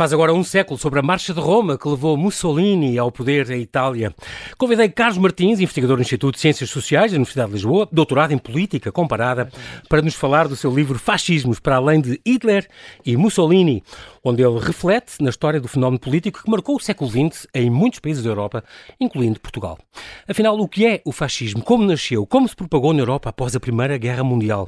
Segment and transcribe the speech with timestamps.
[0.00, 3.60] Faz agora um século sobre a Marcha de Roma que levou Mussolini ao poder em
[3.60, 4.14] Itália.
[4.56, 8.38] Convidei Carlos Martins, investigador do Instituto de Ciências Sociais da Universidade de Lisboa, doutorado em
[8.38, 9.50] Política Comparada,
[9.90, 12.66] para nos falar do seu livro Fascismos para além de Hitler
[13.04, 13.84] e Mussolini,
[14.24, 18.00] onde ele reflete na história do fenómeno político que marcou o século XX em muitos
[18.00, 18.64] países da Europa,
[18.98, 19.78] incluindo Portugal.
[20.26, 21.62] Afinal, o que é o fascismo?
[21.62, 22.26] Como nasceu?
[22.26, 24.66] Como se propagou na Europa após a Primeira Guerra Mundial?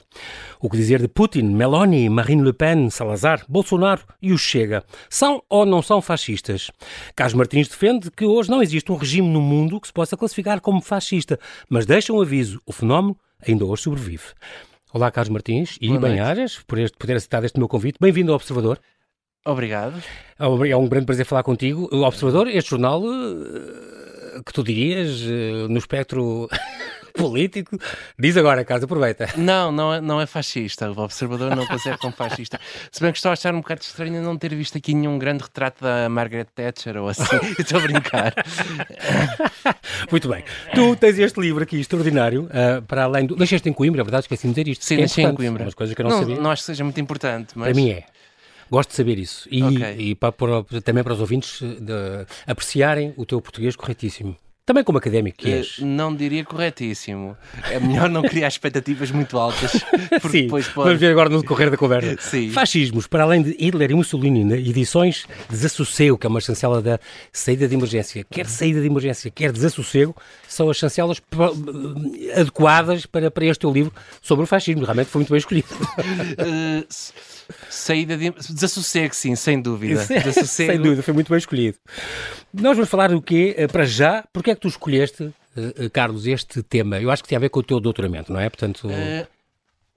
[0.60, 4.84] O que dizer de Putin, Meloni, Marine Le Pen, Salazar, Bolsonaro e o Chega?
[5.22, 6.72] São ou não são fascistas?
[7.14, 10.60] Carlos Martins defende que hoje não existe um regime no mundo que se possa classificar
[10.60, 14.24] como fascista, mas deixa um aviso: o fenómeno ainda hoje sobrevive.
[14.92, 17.98] Olá, Carlos Martins e bem-ajas por este, poder aceitar este meu convite.
[18.00, 18.80] Bem-vindo ao Observador.
[19.46, 20.02] Obrigado.
[20.68, 21.88] É um grande prazer falar contigo.
[21.92, 26.48] O Observador, este jornal eh, que tu dirias eh, no espectro
[27.16, 27.78] político.
[28.18, 29.28] Diz agora, Carlos, aproveita.
[29.36, 30.90] Não, não é, não é fascista.
[30.90, 32.60] O Observador não considera como fascista.
[32.90, 35.42] Se bem que estou a achar um bocado estranho não ter visto aqui nenhum grande
[35.42, 37.24] retrato da Margaret Thatcher ou assim.
[37.58, 38.34] estou a brincar.
[40.10, 40.44] Muito bem.
[40.74, 43.36] Tu tens este livro aqui extraordinário, uh, para além do.
[43.36, 44.24] Nasceste em Coimbra, é verdade?
[44.24, 44.84] Esqueci-me de dizer isto.
[44.84, 45.64] Sim, é nasci em Coimbra.
[45.64, 46.36] Umas coisas que eu não, não sabia.
[46.40, 47.68] Não acho que seja muito importante, mas.
[47.68, 48.04] Para mim é.
[48.70, 49.46] Gosto de saber isso.
[49.50, 49.96] E, Ok.
[49.98, 54.34] e para, para- também para os ouvintes de apreciarem o teu português corretíssimo.
[54.64, 55.78] Também como académico que eh, és.
[55.80, 57.36] Não diria corretíssimo.
[57.68, 59.72] É melhor não criar expectativas muito altas,
[60.30, 60.96] Sim, depois vamos pode.
[60.98, 62.16] ver agora no decorrer da conversa.
[62.30, 62.48] Sim.
[62.50, 67.00] Fascismos, para além de Hitler e Mussolini, né, edições Desassossego, que é uma chancela da
[67.32, 68.24] saída de emergência.
[68.30, 70.14] Quer saída de emergência, quer desassossego,
[70.48, 71.20] são as chancelas
[72.36, 74.84] adequadas para, para este teu livro sobre o fascismo.
[74.84, 75.68] Realmente foi muito bem escolhido.
[76.88, 77.12] S-
[77.70, 78.30] saída de.
[78.30, 80.04] Desassossego, sim, sem dúvida.
[80.08, 80.72] Desassossego.
[80.72, 81.78] Sem dúvida, foi muito bem escolhido.
[82.52, 85.88] Nós vamos falar do quê, eh, para já, porque é que tu escolheste, eh, eh,
[85.88, 87.00] Carlos, este tema?
[87.00, 88.48] Eu acho que tem a ver com o teu doutoramento, não é?
[88.48, 89.26] Portanto, Eh,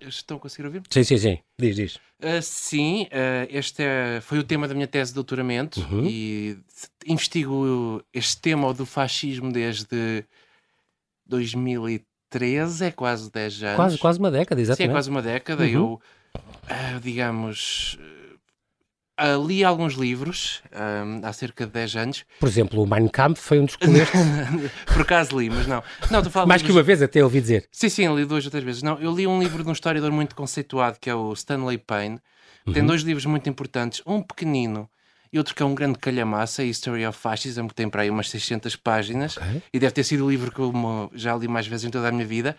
[0.02, 0.82] estão a conseguir ouvir?
[0.90, 1.40] sim, sim, sim.
[1.60, 1.96] Diz, diz.
[2.24, 6.06] Uh, sim, uh, este é- foi o tema da minha tese de doutoramento Uhum.
[6.08, 6.58] e
[7.06, 10.24] investigo este tema do fascismo desde
[11.28, 13.76] 2013, é quase 10 anos.
[13.76, 14.92] Quase, quase uma década, Sim, é exatamente.
[14.94, 15.64] quase uma década.
[15.64, 15.70] Uhum.
[15.70, 16.02] Eu, uh,
[17.02, 17.98] digamos,
[19.20, 22.26] uh, li alguns livros um, há cerca de 10 anos.
[22.40, 24.14] Por exemplo, o Mein Kampf foi um dos que leste
[24.88, 25.84] Por acaso li, mas não.
[26.12, 27.68] Não, mais que livros- uma vez, até ouvi dizer.
[27.72, 28.82] Sim, sim, li duas ou três vezes.
[28.84, 32.20] Não, eu li um livro de um historiador muito conceituado que é o Stanley Payne.
[32.66, 34.90] que Tem dois livros muito importantes, um pequenino
[35.32, 38.30] e outro que é um grande calhamaça, History of Fascism, que tem para aí umas
[38.30, 39.62] 600 páginas Ok.
[39.74, 42.12] e deve ter sido o livro que eu já li mais vezes em toda a
[42.12, 42.58] minha vida.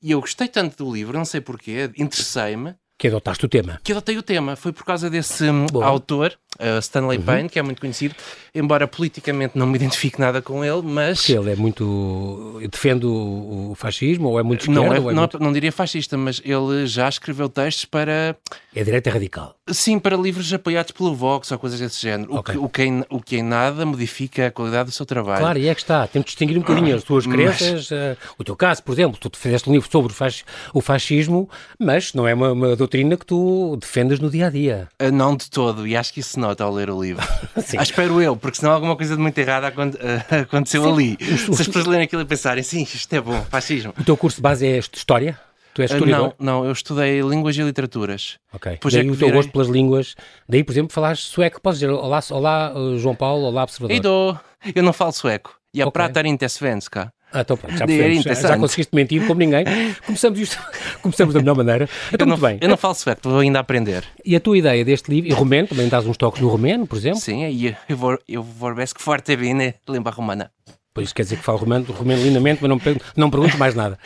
[0.00, 3.80] E eu gostei tanto do livro, não sei porquê, interessei-me, Que adotaste o tema.
[3.82, 4.54] que adotei o tema.
[4.54, 5.84] Foi por causa desse hum, Boa.
[5.86, 8.14] autor, uh, Stanley Payne, que é muito conhecido,
[8.54, 11.18] embora politicamente não me identifique nada com ele, mas.
[11.18, 12.60] Porque ele é muito.
[12.70, 15.38] defende o, fascismo, ou é muito Não, esquerdo, é, ou é, não, muito...
[15.40, 18.36] não diria fascista, mas ele já escreveu textos para
[18.74, 19.54] é direita radical.
[19.68, 22.34] Sim, para livros apoiados pelo Vox ou coisas desse género.
[22.36, 22.54] Ok.
[22.54, 25.40] O, que, o, que em, o que em nada modifica a qualidade do seu trabalho.
[25.40, 26.06] Claro, e é que está.
[26.06, 27.92] Temos de distinguir um bocadinho as tuas Mas- crenças.
[27.92, 32.14] eh, o teu caso, por exemplo, tu fizeste um livro sobre o, o fascismo, mas
[32.14, 34.88] não é uma, uma doutrina que tu defendas no dia a dia.
[34.98, 37.26] Ah, Não de todo, e acho que isso se nota ao ler o livro.
[37.64, 37.78] Sim.
[37.78, 41.16] Ah, espero eu, porque senão alguma coisa de muito errada ah, aconteceu ali.
[41.18, 43.94] Se as pessoas lerem aquilo e pensarem, sim, isto é bom, fascismo.
[43.98, 45.40] O teu curso de base é História?
[45.72, 46.34] Tu és Ah, historiador?
[46.38, 48.36] não, não, eu estudei línguas e literaturas.
[48.52, 48.76] Ok.
[48.78, 50.14] Pois Daí é o teu virei- gosto pelas línguas.
[50.46, 51.62] Daí, por exemplo, falares sueco.
[51.62, 53.96] Podes dizer olá, olá João Paulo, olá, observador.
[53.96, 54.38] E dou,
[54.74, 55.56] eu não falo sueco.
[55.72, 55.92] E a Ok.
[55.94, 57.10] prata era inte svenska.
[57.32, 58.24] Ah, então pronto, já percebemos.
[58.24, 59.64] Já, conseguiste mentir como ninguém.
[60.04, 60.58] Começamos, isto,
[61.00, 61.88] começamos da melhor maneira.
[62.12, 62.58] Então, Eu não, muito bem.
[62.60, 64.04] eu não falo sueco, estou ainda a aprender.
[64.24, 66.96] E a tua ideia deste livro, e romeno, também dás uns toques no romeno, por
[66.98, 67.20] exemplo?
[67.20, 70.50] Sim, e eu vou, eu vou ver que forte bem língua romana.
[70.94, 72.78] Pois quer dizer que falo romeno, romeno lindamente, mas não,
[73.16, 73.98] não pergunto mais nada.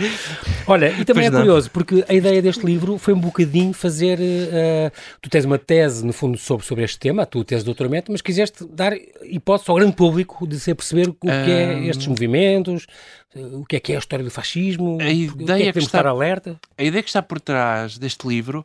[0.68, 1.38] Olha, e também Pois é não.
[1.40, 4.18] curioso, porque a ideia deste livro foi um bocadinho fazer.
[4.20, 7.66] eh, tu tens uma tese, no fundo, sobre, sobre este tema, a tua tese de
[7.66, 8.92] doutoramento, mas quiseste dar
[9.24, 11.88] hipótese ao grande público de se perceber o que é Ahm.
[11.90, 12.86] estes movimentos,
[13.34, 15.44] o que é que é a história do fascismo, A o que é que ideia
[15.44, 16.56] que devemos está- estar alerta.
[16.78, 18.64] A ideia que está por trás deste livro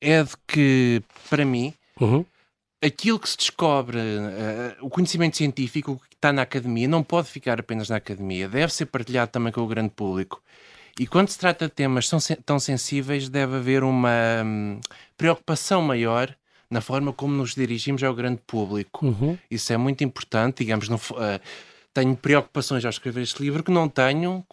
[0.00, 2.24] é de que, para mim, Uhum.
[2.80, 7.58] Aquilo que se descobre, eh, o conhecimento científico que está na academia, não pode ficar
[7.60, 10.42] apenas na academia, deve ser partilhado também com o grande público.
[10.98, 14.80] E quando se trata de temas tão, tão sensíveis, deve haver uma hum,
[15.16, 16.34] preocupação maior
[16.70, 19.06] na forma como nos dirigimos ao grande público.
[19.06, 19.38] Uhum.
[19.50, 21.40] Isso é muito importante, digamos, no, fu- eh,
[21.94, 24.44] tenho preocupações ao escrever este livro que não tenho,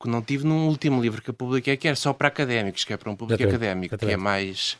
[0.00, 2.92] que não tive num último livro que eu publiquei, que é só para académicos, que
[2.92, 4.78] é para um público Exatamente, académico, que é mais...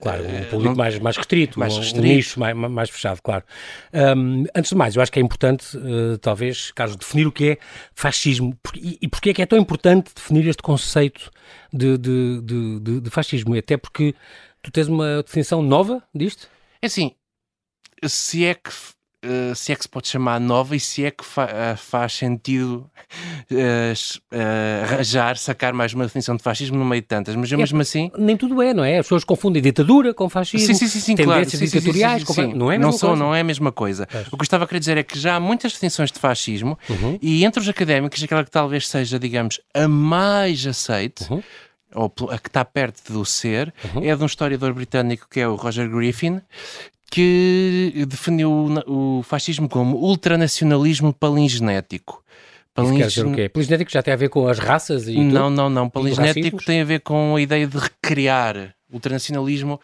[0.00, 2.06] Claro, um Eh, público não- mais, mais restrito, mais um- um, restrito.
[2.06, 3.44] nicho mais, mais fechado, claro.
[3.92, 7.50] Hum, antes de mais, eu acho que é importante, eh, talvez, Carlos, definir o que
[7.52, 7.58] é
[7.94, 11.30] fascismo e, e porque é que é tão importante definir este conceito
[11.72, 14.14] de, de, de, de- de fascismo, até porque
[14.62, 16.48] tu tens uma definição nova disto?
[16.82, 17.12] É assim,
[18.06, 18.70] se é que
[19.26, 22.12] Uh, se é que se pode chamar nova e se é que fa uh, faz
[22.12, 22.88] sentido
[23.50, 27.80] uh, arranjar, sacar mais uma definição de fascismo no meio de tantas, mas é, mesmo
[27.80, 28.10] assim...
[28.16, 28.98] Nem tudo é, não é?
[28.98, 31.66] As pessoas confundem ditadura com fascismo, sim, sim, sim, sim tendências claro.
[31.66, 33.24] ditatoriais, sim, sim, sim, não é a mesma não são, coisa?
[33.24, 34.08] Não é a mesma coisa.
[34.12, 34.20] É.
[34.30, 36.78] O que eu estava a querer dizer é que já há muitas definições de fascismo
[36.88, 37.18] uhum.
[37.20, 41.26] e entre os académicos aquela que talvez seja, digamos, a mais aceite...
[41.30, 41.42] Uhum
[41.94, 44.04] ou a que está perto do ser, uhum.
[44.04, 46.42] é de um historiador britânico que é o Roger Griffin,
[47.10, 48.50] que definiu
[48.86, 52.22] o fascismo como ultranacionalismo palingenético.
[52.74, 52.94] Palinge...
[52.94, 53.48] Isso quer dizer o quê?
[53.48, 55.56] Palingenético já tem a ver com as raças e Não, tudo?
[55.56, 55.88] não, não.
[55.88, 58.74] Palingenético tem a ver com a ideia de recriar.
[58.92, 59.80] Ultranacionalismo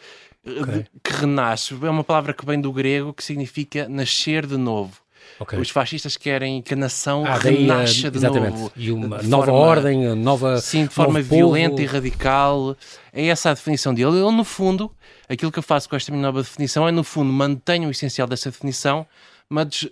[0.47, 0.85] okay.
[1.03, 1.75] que renasce.
[1.83, 5.02] É uma palavra que vem do grego que significa nascer de novo.
[5.40, 5.58] Okay.
[5.58, 8.52] Os fascistas querem que a nação ah, renasça de exatamente.
[8.52, 8.73] novo.
[8.76, 10.61] E uma nova forma, ordem, nova.
[10.61, 11.82] Sim, de forma violenta povo.
[11.82, 12.76] e radical.
[13.12, 14.11] É essa a definição dele.
[14.11, 14.90] Ele, no fundo,
[15.29, 18.26] aquilo que eu faço com esta minha nova definição é, no fundo, mantenho o essencial
[18.26, 19.06] dessa definição,
[19.49, 19.87] mas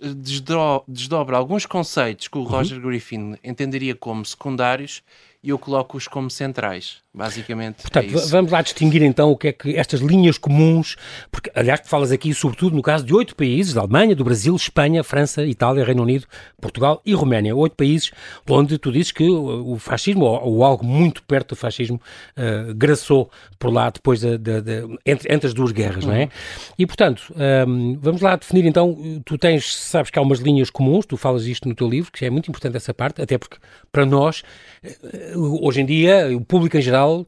[0.87, 2.47] desdobra alguns conceitos que o uhum.
[2.47, 5.03] Roger Griffin entenderia como secundários
[5.43, 7.01] e eu coloco-os como centrais.
[7.13, 7.79] Basicamente.
[7.79, 10.95] É Portanto, é vamos lá distinguir então o que é que estas linhas comuns,
[11.29, 14.55] porque aliás, tu falas aqui sobretudo no caso de oito países, da Alemanha, do Brasil,
[14.55, 16.25] Espanha, França, Itália, Reino Unido,
[16.61, 17.53] Portugal e Roménia.
[17.53, 18.11] Oito países
[18.49, 21.99] onde tu dizes que o fascismo, ou, algo muito perto do fascismo,
[22.37, 23.29] uh, graçou
[23.59, 26.11] por lá depois de, de, de, entre, entre, as duas guerras, uhum.
[26.11, 26.23] não é?
[26.23, 26.29] Uhum.
[26.79, 30.69] E portanto, um, ehm, vamos lá definir então, tu tens, sabes que há umas linhas
[30.69, 33.57] comuns, tu falas isto no teu livro, que é muito importante essa parte, até porque
[33.91, 34.43] para nós,
[34.83, 37.25] eh, hoje em dia, o público em geral,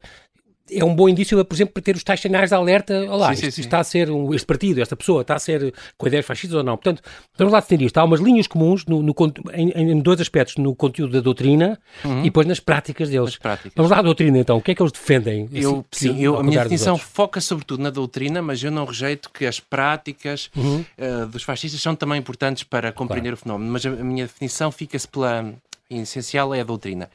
[0.70, 3.04] é um bom indício, por exemplo, para ter os tais sinais de alerta.
[3.10, 3.60] Olá, sim, sim, isto, sim.
[3.62, 6.62] está a ser, um, este partido, esta pessoa, está a ser com ideias fascistas ou
[6.62, 6.76] não.
[6.76, 7.02] Portanto,
[7.36, 7.98] vamos lá definir isto.
[7.98, 9.14] Há umas linhas comuns no, no
[9.52, 12.20] em, em, dois aspectos, no conteúdo da doutrina uhum.
[12.20, 13.36] e depois nas práticas deles.
[13.36, 13.72] Práticas.
[13.76, 14.56] Vamos lá à doutrina, então.
[14.56, 15.48] O que é que eles defendem?
[15.52, 19.44] Eu, sim, eu, a minha definição foca sobretudo na doutrina, mas eu não rejeito que
[19.44, 20.84] as práticas uhum.
[20.98, 23.40] uh, dos fascistas são também importantes para compreender claro.
[23.40, 23.70] o fenómeno.
[23.70, 25.52] Mas a, a minha definição fica-se pela...
[25.90, 27.10] Essencial é a doutrina.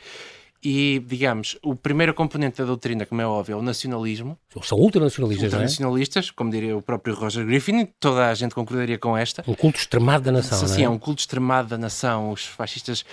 [0.61, 4.37] E, digamos, o primeiro componente da doutrina, como é óbvio, é o nacionalismo.
[4.61, 6.33] São ultranacionalistas, ultranacionalistas, não é?
[6.35, 9.41] como diria o próprio Roger Griffin, toda a gente concordaria com esta.
[9.47, 10.85] Um culto extremado da nação, Sim, é?
[10.85, 12.31] é um culto extremado da nação.
[12.31, 13.05] Os fascistas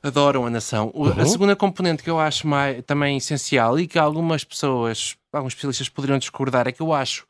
[0.00, 0.92] adoram a nação.
[0.94, 1.20] Uhum.
[1.20, 5.88] A segunda componente que eu acho mais, também essencial e que algumas pessoas, alguns especialistas
[5.88, 7.26] poderiam discordar, é que eu acho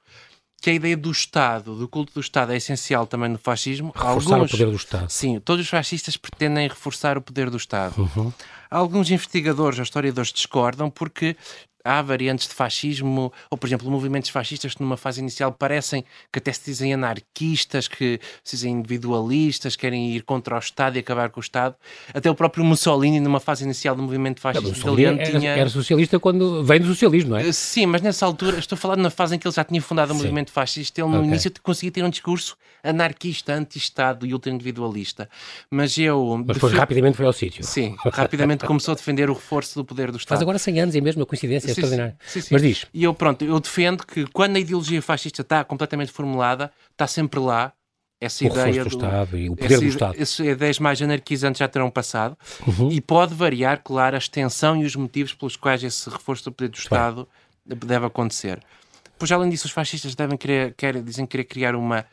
[0.61, 3.93] que a ideia do Estado, do culto do Estado, é essencial também no fascismo.
[3.95, 5.11] Reforçar Alguns, o poder do Estado.
[5.11, 7.95] Sim, todos os fascistas pretendem reforçar o poder do Estado.
[7.99, 8.33] Uhum.
[8.71, 11.37] Alguns investigadores ou historiadores discordam porque
[11.87, 16.39] há variantes de fascismo, ou por exemplo, movimentos fascistas que numa fase inicial parecem que
[16.39, 21.31] até se dizem anarquistas, que se dizem individualistas, querem ir contra o Estado e acabar
[21.31, 21.77] com o Estado.
[22.13, 25.51] Até o próprio Mussolini, numa fase inicial do movimento fascista italiano, era, tinha...
[25.51, 27.49] era socialista quando vem do socialismo, não é?
[27.49, 29.81] Eh, sim, mas nessa altura, estou a falar na fase em que ele já tinha
[29.81, 30.23] fundado o Sim.
[30.23, 31.29] movimento fascista, ele no okay.
[31.29, 35.29] início conseguia ter um discurso anarquista, anti-Estado e ultra-individualista.
[35.71, 36.43] Mas eu...
[36.47, 37.65] Mas depois rapidamente foi ao sítio.
[37.65, 40.39] Sim, rapidamente começou a defender o reforço do poder do Estado.
[40.39, 42.17] Faz agora 100 anos e mesmo a coincidência sim, extraordinária.
[42.27, 42.49] Sim, sim.
[42.53, 42.87] Mas diz.
[42.93, 47.41] E eu, pronto, eu defendo que quando a ideologia fascista está completamente formulada, está sempre
[47.41, 47.73] lá
[48.21, 50.15] essa o ideia do, do Estado e o poder essa, do Estado.
[50.19, 52.37] Essas ideias mais anarquizantes já terão passado
[52.67, 52.91] uhum.
[52.91, 56.69] e pode variar, claro, a extensão e os motivos pelos quais esse reforço do poder
[56.69, 57.29] do Estado
[57.65, 57.79] Bem.
[57.79, 58.61] deve acontecer.
[59.19, 62.05] Pois, além disso, os fascistas devem querer, querer, dizem querer criar uma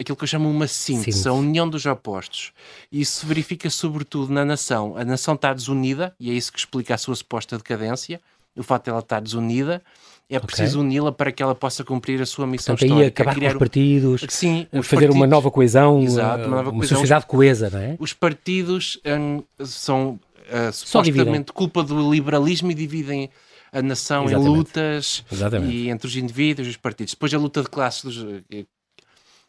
[0.00, 2.52] aquilo que eu chamo uma síntese, síntese, a união dos opostos.
[2.90, 4.96] Isso se verifica sobretudo na nação.
[4.96, 8.20] A nação está desunida, e é isso que explica a sua suposta decadência,
[8.56, 9.82] o fato de ela estar desunida,
[10.28, 10.88] é preciso okay.
[10.88, 13.22] uni-la para que ela possa cumprir a sua missão Portanto, histórica.
[13.22, 16.70] Aí acabar com os partidos, Sim, os fazer partidos, uma nova coesão, exato, uma, nova
[16.70, 16.96] uma coesão.
[16.96, 17.96] sociedade coesa, não é?
[17.98, 20.18] Os partidos hum, são
[20.48, 23.30] uh, supostamente culpa do liberalismo e dividem
[23.72, 24.50] a nação Exatamente.
[24.50, 25.74] em lutas Exatamente.
[25.74, 27.14] e entre os indivíduos e os partidos.
[27.14, 28.64] Depois a luta de classes dos, eh,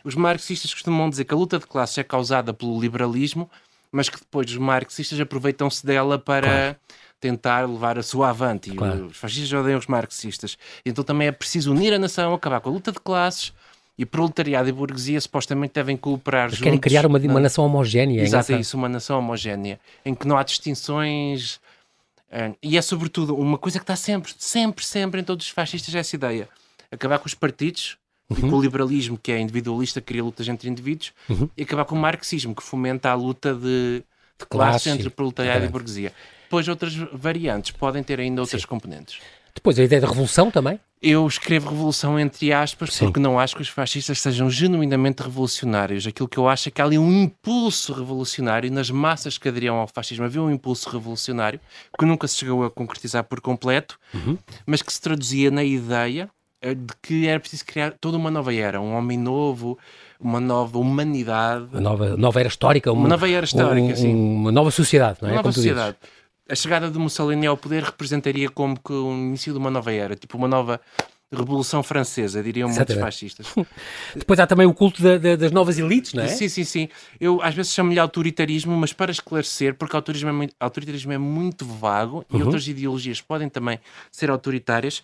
[0.03, 3.49] os marxistas costumam dizer que a luta de classes é causada pelo liberalismo,
[3.91, 6.75] mas que depois os marxistas aproveitam-se dela para claro.
[7.23, 8.69] Tentar levar a sua avante.
[8.71, 9.05] Claro.
[9.05, 10.57] Os fascistas odeiam os marxistas.
[10.85, 13.53] Então também é preciso unir a nação, acabar com a luta de classes.
[13.97, 16.63] E proletariado e burguesia supostamente devem cooperar juntos.
[16.63, 18.21] querem criar uma, uma nação homogénea.
[18.21, 21.61] É Exato, é isso, uma nação homogénea, em que não há distinções.
[22.31, 25.93] Eh, e é sobretudo uma coisa que está sempre, sempre, sempre em todos os fascistas,
[25.93, 26.49] é essa ideia.
[26.91, 27.97] Acabar com os partidos,
[28.29, 28.37] Uhum.
[28.37, 31.47] e com o liberalismo, que é individualista, cria lutas entre indivíduos, uhum.
[31.57, 34.01] e acabar com o marxismo, que fomenta a luta de,
[34.39, 36.11] de classe entre proletariado e burguesia.
[36.53, 38.67] Depois outras variantes podem ter ainda outras Sim.
[38.67, 39.17] componentes.
[39.55, 40.79] Depois a ideia da revolução também?
[41.01, 43.05] Eu escrevo revolução entre aspas Sim.
[43.05, 46.05] porque não acho que os fascistas sejam genuinamente revolucionários.
[46.05, 49.77] Aquilo que eu acho é que há ali um impulso revolucionário nas massas que aderiam
[49.77, 50.25] ao fascismo.
[50.25, 51.59] Havia um impulso revolucionário
[51.97, 54.37] que nunca se chegou a concretizar por completo, uhum.
[54.63, 56.29] mas que se traduzia na ideia
[56.61, 59.77] de que era preciso criar toda uma nova era, um homem novo,
[60.19, 61.65] uma nova humanidade.
[61.71, 62.91] Uma nova, nova era histórica.
[62.91, 64.13] Uma, uma nova era histórica, um, sim.
[64.13, 65.31] Uma nova sociedade, não é?
[65.31, 65.97] Uma nova sociedade.
[66.49, 70.15] A chegada de Mussolini ao poder representaria como que o início de uma nova era,
[70.15, 70.81] tipo uma nova
[71.31, 73.47] Revolução Francesa, diriam muitos fascistas.
[74.15, 76.27] Depois há também o culto da, da, das novas elites, não é?
[76.27, 76.89] Sim, sim, sim.
[77.19, 81.65] Eu às vezes chamo-lhe autoritarismo, mas para esclarecer, porque autoritarismo é muito, autoritarismo é muito
[81.65, 82.39] vago uhum.
[82.39, 83.79] e outras ideologias podem também
[84.11, 85.03] ser autoritárias.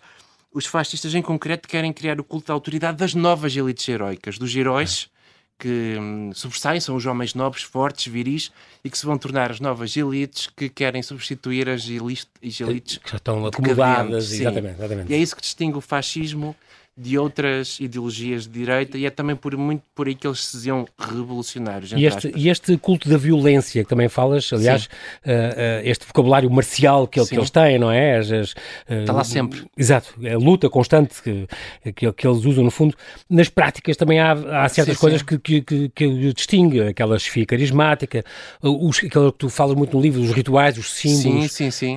[0.52, 4.54] Os fascistas, em concreto, querem criar o culto da autoridade das novas elites heroicas, dos
[4.54, 5.10] heróis.
[5.16, 5.19] É
[5.60, 8.50] que hum, sobressaem, são os homens nobres, fortes, viris
[8.82, 12.26] e que se vão tornar as novas elites que querem substituir as elites,
[12.60, 14.32] elites que já estão acomodadas.
[14.32, 15.12] Exatamente, exatamente.
[15.12, 16.56] E é isso que distingue o fascismo
[16.96, 20.56] de outras ideologias de direita e é também por muito por aí que eles se
[20.56, 21.92] diziam revolucionários.
[21.92, 24.90] E este, e este, culto da violência que também falas, aliás, uh, uh,
[25.84, 28.18] este vocabulário marcial que, que, eles têm, não é?
[28.18, 29.64] As, as, uh, Está lá sempre.
[29.76, 31.46] Exato, a luta constante que,
[31.94, 32.94] que, que, eles usam no fundo.
[33.28, 35.38] Nas práticas também há, há certas sim, coisas sim.
[35.38, 38.24] Que, que, que, distingue, aquela chefia carismática,
[38.62, 41.52] os, aquilo que tu falas muito no livro, os rituais, os símbolos.
[41.52, 41.96] Sim, sim,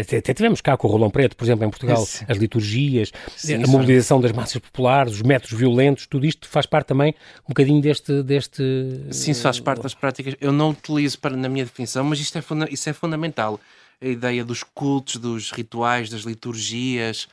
[0.00, 3.12] até, até tivemos cá com o Rolão Preto, por exemplo, em Portugal, as liturgias,
[3.48, 7.80] a mobilização das massas populares, os métodos violentos, tudo isto faz parte também um bocadinho
[7.80, 8.22] deste.
[8.22, 8.62] deste
[9.10, 10.34] Sim, faz parte das práticas.
[10.40, 13.60] Eu não utilizo para, na minha definição, mas isto é, funda isso é fundamental.
[14.00, 17.28] A ideia dos cultos, dos rituais, das liturgias.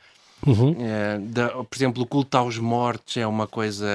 [0.46, 0.74] Uhum.
[0.78, 3.86] É, da, por exemplo, o culto aos mortos é uma coisa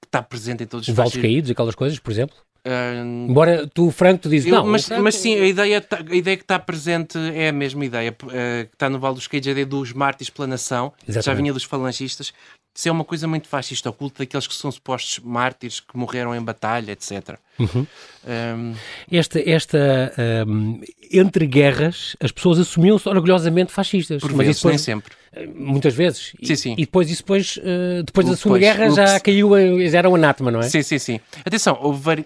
[0.00, 2.45] que está presente em todos os Valdos caídos, aquelas coisas, por exemplo?
[2.66, 4.66] Uh, Embora tu, Franco, tu dizes, eu, não.
[4.66, 8.10] Mas, mas sim, a ideia, tá, a ideia que está presente é a mesma ideia,
[8.10, 11.52] uh, que está no Val dos Caídos, a ideia dos mártires pela nação, já vinha
[11.52, 12.32] dos falangistas.
[12.74, 16.34] Isso é uma coisa muito fascista, o culto daqueles que são supostos mártires que morreram
[16.34, 17.38] em batalha, etc.
[17.58, 17.86] Uhum.
[18.26, 18.74] Um...
[19.10, 20.12] Esta, esta
[20.46, 24.20] um, entre guerras, as pessoas assumiam-se orgulhosamente fascistas.
[24.20, 25.14] Por mas vezes, depois, nem sempre.
[25.54, 26.32] Muitas vezes.
[26.42, 26.72] Sim, sim.
[26.78, 29.50] E depois, isso depois, uh, depois da Segunda Guerra já caiu,
[29.88, 30.68] já era um anátema, não é?
[30.68, 31.20] Sim, sim, sim.
[31.44, 32.24] Atenção, houve, uh,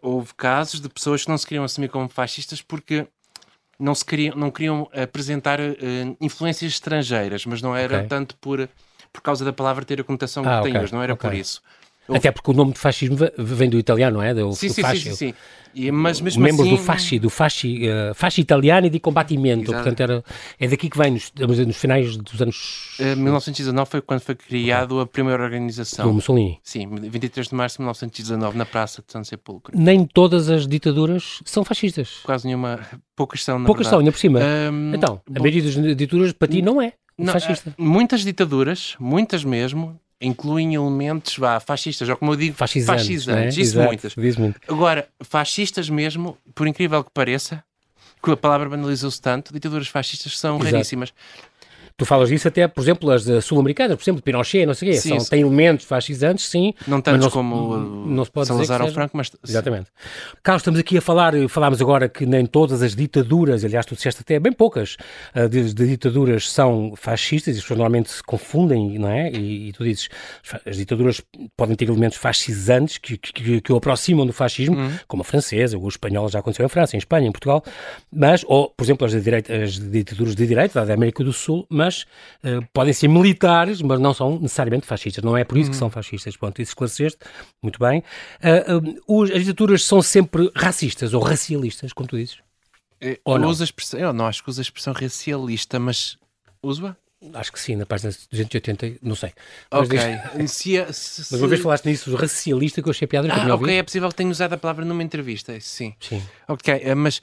[0.00, 3.06] houve casos de pessoas que não se queriam assumir como fascistas porque
[3.78, 5.74] não, se queriam, não queriam apresentar uh,
[6.20, 8.08] influências estrangeiras, mas não era okay.
[8.08, 8.68] tanto por
[9.12, 11.28] por causa da palavra ter a conotação ah, que okay, tem hoje, não era okay.
[11.28, 11.62] por isso.
[12.14, 14.34] Até porque o nome de fascismo vem do italiano, não é?
[14.34, 15.34] Do, sim, do sim, sim, sim, sim.
[15.74, 16.76] E, mas mesmo Membros assim...
[16.76, 19.70] do fasci, do fasci, uh, fasci italiano e de combatimento.
[19.70, 19.82] Exato.
[19.82, 20.24] Portanto, era,
[20.60, 22.96] é daqui que vem, nos, nos finais dos anos...
[23.00, 26.06] Uh, 1919 foi quando foi criado a primeira organização.
[26.06, 26.58] Do Mussolini.
[26.62, 29.76] Sim, 23 de março de 1919, na Praça de São Sepulcro.
[29.76, 32.20] Nem todas as ditaduras são fascistas.
[32.22, 32.80] Quase nenhuma.
[33.16, 33.90] Poucas são, na Poucas verdade.
[33.90, 34.40] são, ainda por cima.
[34.40, 36.92] Um, então, a maioria das ditaduras, para ti, não é.
[37.16, 37.74] Não, fascista.
[37.78, 43.02] muitas ditaduras, muitas mesmo, incluem elementos vá, fascistas, ou como eu digo, fascisantes.
[43.04, 43.58] fascisantes.
[43.58, 43.60] É?
[43.60, 44.16] Isso Exato, muitas.
[44.38, 44.60] Muito.
[44.68, 47.62] Agora, fascistas mesmo, por incrível que pareça,
[48.22, 50.72] que a palavra banalizou-se tanto, ditaduras fascistas são Exato.
[50.72, 51.12] raríssimas.
[52.02, 54.98] Tu falas disso até, por exemplo, as sul-americanas, por exemplo, Pinochet, não sei o quê,
[54.98, 56.74] sim, são, têm elementos fascisantes, sim.
[56.84, 59.30] Não tantos como não se pode Salazar ou Franco, mas...
[59.48, 59.86] Exatamente.
[60.42, 64.20] Carlos, estamos aqui a falar, falámos agora que nem todas as ditaduras, aliás, tu disseste
[64.20, 64.96] até bem poucas
[65.32, 69.30] uh, de, de, ditaduras são fascistas, e as pessoas normalmente se confundem, não é?
[69.30, 70.08] E, e, tu dizes,
[70.66, 71.22] as ditaduras
[71.56, 74.90] podem ter elementos fascisantes que, que, que o aproximam do fascismo, uhum.
[75.06, 77.62] como a francesa, ou o espanhol já aconteceu em França, em Espanha, em Portugal,
[78.12, 81.91] mas, ou, por exemplo, as, direita, as ditaduras de direita, da América do Sul, mas
[81.92, 82.06] mas
[82.42, 85.22] uh, podem ser militares, mas não são necessariamente fascistas.
[85.22, 85.72] Não é por isso uhum.
[85.72, 86.36] que são fascistas.
[86.36, 87.18] Pronto, isso esclareceste.
[87.62, 88.02] Muito bem.
[88.42, 92.38] Uh, uh, as ditaduras são sempre racistas ou racialistas, como tu dizes?
[93.00, 93.48] É, ou não?
[93.48, 96.16] Usa expressão, eu não acho que usa a expressão racialista, mas
[96.62, 96.96] usa?
[97.34, 99.32] Acho que sim, na página 280, não sei.
[99.70, 99.98] Mas ok.
[100.48, 103.28] se, se, mas uma vez falaste nisso, racialista, que eu achei piada.
[103.32, 105.94] Ah, ok, é possível que tenha usado a palavra numa entrevista, sim.
[106.00, 106.20] Sim.
[106.48, 107.22] Ok, mas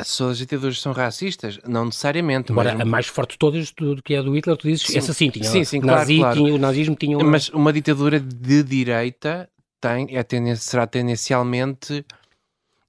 [0.00, 1.58] as ditaduras são racistas?
[1.66, 2.52] Não necessariamente.
[2.52, 2.80] Agora, mas...
[2.80, 5.12] a mais forte de todas, do, que é a do Hitler, tu dizes, sim, essa
[5.12, 5.44] sim, tinha.
[5.44, 7.30] Sim, sim, nazi, claro, Tinha, o nazismo tinha uma...
[7.30, 9.48] Mas uma ditadura de direita
[9.80, 12.04] tem, é tenden será tendencialmente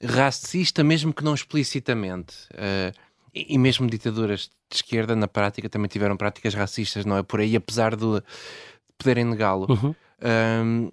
[0.03, 2.35] racista, mesmo que não explicitamente.
[2.53, 2.93] Uh,
[3.33, 7.23] e, e, mesmo ditaduras de esquerda, na prática, também tiveram práticas racistas, não é?
[7.23, 8.23] Por aí, apesar de
[8.97, 9.67] poderem negá-lo.
[9.69, 9.95] Uhum.
[10.21, 10.91] Um,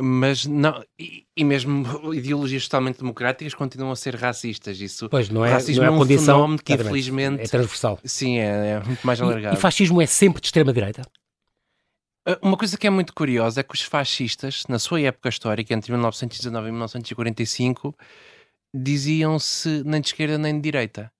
[0.00, 4.80] mas não, e, e, mesmo ideologias totalmente democráticas continuam a ser racistas.
[4.80, 7.98] Isso, pois não é, racismo não é, é um condição, fenómeno que infelizmente é transversal.
[8.04, 9.54] Sim, é, é muito mais alargado.
[9.54, 11.02] E, e fascismo é sempre de extrema direita?
[12.26, 15.72] Ah, uma coisa que é muito curiosa é que os fascistas, na sua época histórica,
[15.72, 17.96] entre 1919 e 1945,
[18.74, 21.10] diziam-se nem de esquerda nem de direita.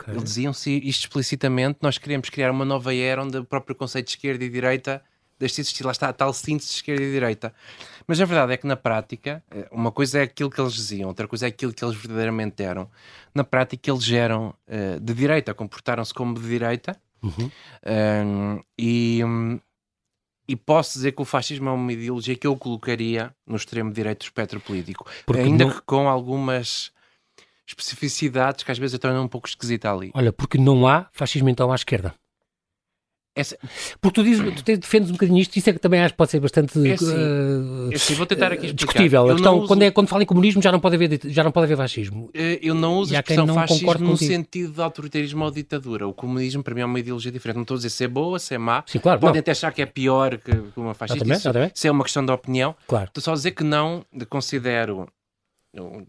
[0.00, 0.14] Okay.
[0.14, 4.12] Eles diziam-se isto explicitamente: nós queremos criar uma nova era onde o próprio conceito de
[4.12, 5.02] esquerda e direita
[5.38, 5.84] deixe de existir.
[5.84, 7.54] Lá está a tal síntese de esquerda e direita.
[8.10, 11.06] Mas a verdade é que na prática, eh, uma coisa é aquilo que eles diziam,
[11.06, 12.90] outra coisa é aquilo que eles verdadeiramente eram.
[13.32, 17.48] Na prática, eles eram uh, de direita, comportaram-se como de direita uhum.
[17.86, 19.60] um, e, um,
[20.48, 24.18] e posso dizer que o fascismo é uma ideologia que eu colocaria no extremo direito
[24.18, 25.72] do espectro político, Porque ainda não...
[25.72, 26.90] que com algumas
[27.64, 30.10] especificidades que às vezes a tornam um pouco esquisita ali.
[30.14, 32.12] Olha, porque não há fascismo então à esquerda.
[33.34, 33.56] Essa...
[34.00, 36.32] Porque tu, dizes, tu defendes um bocadinho isto, isso é que também acho que pode
[36.32, 39.28] ser bastante é assim, uh, é assim, vou tentar aqui discutível.
[39.28, 39.68] A questão, uso...
[39.68, 42.28] quando, é, quando fala em comunismo já não pode haver, já não pode haver fascismo.
[42.34, 46.08] Eh, eu não uso a expressão fascismo no sentido de autoritarismo ou ditadura.
[46.08, 47.56] O comunismo para mim é uma ideologia diferente.
[47.56, 48.82] Não estou a dizer se é boa, se é má.
[48.86, 49.40] Sim, claro, Podem não.
[49.40, 51.22] até achar que é pior que uma fascista.
[51.22, 51.78] Exatamente, exatamente.
[51.78, 52.74] Se é uma questão de opinião.
[52.88, 53.06] Claro.
[53.06, 55.06] Estou só a dizer que não considero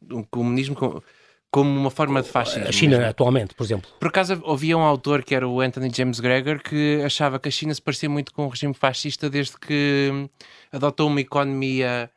[0.10, 1.04] o comunismo
[1.52, 2.70] como uma forma de fascismo.
[2.70, 3.10] A China, mesmo.
[3.10, 3.92] atualmente, por exemplo.
[4.00, 7.52] Por acaso, havia um autor que era o Anthony James Gregor que achava que a
[7.52, 10.30] China se parecia muito com o regime fascista desde que
[10.72, 12.10] adotou uma economia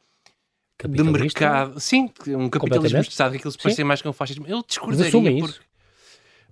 [0.88, 1.81] de mercado.
[1.81, 3.88] Sim, um capitalismo de Estado, que aquilo se parecia Sim.
[3.88, 4.47] mais com o fascismo.
[4.47, 5.21] Eu discordaria.
[5.21, 5.67] Mas, porque...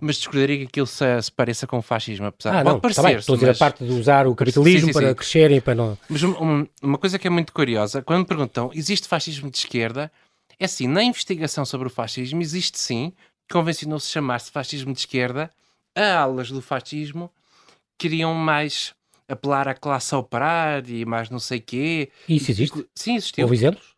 [0.01, 3.03] mas discordaria que aquilo se, se pareça com o fascismo, apesar ah, Pode parecer.
[3.03, 3.57] Tá Estou a dizer mas...
[3.57, 5.97] a parte de usar o capitalismo sim, sim, para crescerem para não.
[6.09, 10.11] Mas uma, uma coisa que é muito curiosa, quando me perguntam existe fascismo de esquerda,
[10.59, 13.13] é assim, na investigação sobre o fascismo existe sim,
[13.51, 15.51] convencionou-se chamar-se fascismo de esquerda,
[15.95, 17.31] a alas do fascismo
[17.99, 18.95] queriam mais
[19.29, 22.11] apelar à classe operária e mais não sei quê.
[22.29, 22.87] Isso existe?
[22.95, 23.45] Sim, existiu.
[23.45, 23.95] Houve exemplos?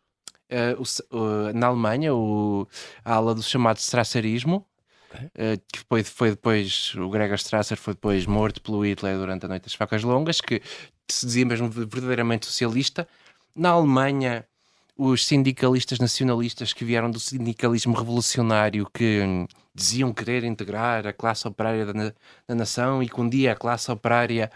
[0.51, 0.81] Uh,
[1.11, 2.67] o, uh, na Alemanha, o,
[3.03, 4.65] a ala do chamado Strasserismo,
[5.09, 5.25] okay.
[5.25, 9.49] uh, que foi, foi depois, o Gregor Strasser foi depois morto pelo Hitler durante a
[9.49, 10.61] Noite das Facas Longas, que
[11.09, 13.07] se dizia mesmo verdadeiramente socialista.
[13.55, 14.45] Na Alemanha,
[14.97, 21.47] os sindicalistas nacionalistas que vieram do sindicalismo revolucionário que hum, diziam querer integrar a classe
[21.47, 22.13] operária da, na,
[22.47, 24.49] da nação e que um dia a classe operária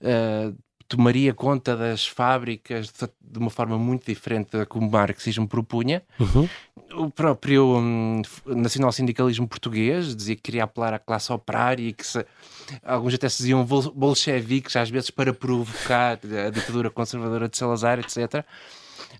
[0.00, 0.56] uh,
[0.88, 6.02] tomaria conta das fábricas de, de, uma forma muito diferente da que o marxismo propunha.
[6.20, 6.48] Uhum.
[6.94, 12.24] O próprio um, nacional-sindicalismo português dizia que queria apelar à classe operária e que se,
[12.84, 18.44] alguns até se diziam bolcheviques, às vezes para provocar a ditadura conservadora de Salazar, etc.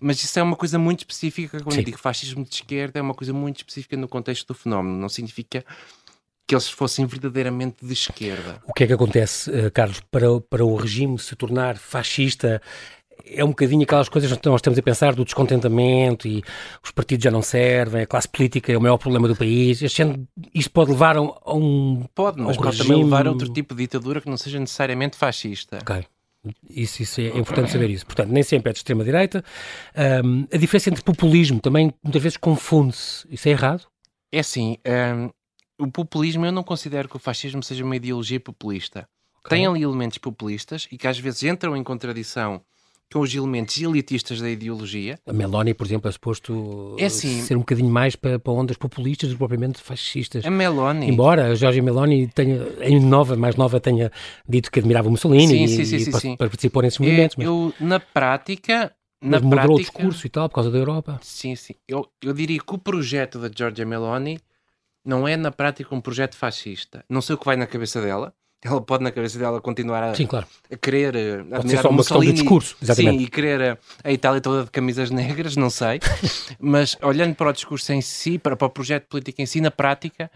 [0.00, 1.80] Mas isso é uma coisa muito específica, quando Sim.
[1.80, 5.08] eu digo fascismo de esquerda, é uma coisa muito específica no contexto do fenómeno, não
[5.08, 5.64] significa
[6.46, 8.62] que eles fossem verdadeiramente de esquerda.
[8.66, 12.62] O que é que acontece, eh, Carlos, para, para o regime se tornar fascista?
[13.24, 16.44] É um bocadinho aquelas coisas que nós temos a pensar do descontentamento e
[16.84, 19.82] os partidos já não servem, a classe política é o maior problema do país.
[19.82, 22.04] Isto pode levar a um.
[22.14, 22.88] Pode, mas pode regime...
[22.88, 25.78] também levar a outro tipo de ditadura que não seja necessariamente fascista.
[25.82, 26.04] Ok.
[26.68, 28.04] Isso, isso é importante saber isso.
[28.06, 29.44] Portanto, nem sempre é de extrema-direita.
[30.24, 33.26] Um, a diferença entre populismo também muitas vezes confunde-se.
[33.30, 33.86] Isso é errado?
[34.32, 35.30] É assim, um,
[35.84, 39.08] o populismo eu não considero que o fascismo seja uma ideologia populista.
[39.40, 39.58] Okay.
[39.58, 42.62] Tem ali elementos populistas e que às vezes entram em contradição
[43.12, 45.18] com os elementos elitistas da ideologia.
[45.26, 48.76] A Meloni, por exemplo, é suposto é assim, ser um bocadinho mais para, para ondas
[48.76, 50.44] populistas do que propriamente fascistas.
[50.44, 51.08] A Meloni.
[51.08, 54.10] Embora a Jorge Meloni tenha, em nova, mais nova, tenha
[54.48, 57.36] dito que admirava Mussolini sim, e, sim, sim, e sim, participou nesses movimentos.
[57.36, 57.46] Mas...
[57.46, 58.92] Eu, na prática.
[59.22, 61.18] Na mas mudou prática, o discurso e tal, por causa da Europa.
[61.22, 61.74] Sim, sim.
[61.88, 64.38] Eu, eu diria que o projeto da Giorgia Meloni
[65.04, 67.04] não é, na prática, um projeto fascista.
[67.08, 70.14] Não sei o que vai na cabeça dela ela pode na cabeça dela continuar a,
[70.14, 70.46] sim, claro.
[70.70, 73.18] a querer eh, pode ser só uma questão de discurso, exatamente.
[73.18, 76.00] Sim, e querer a, a, Itália toda de camisas negras, não sei.
[76.58, 79.70] Mas olhando para o discurso em si, para, para o projeto político em si, na
[79.70, 80.30] prática,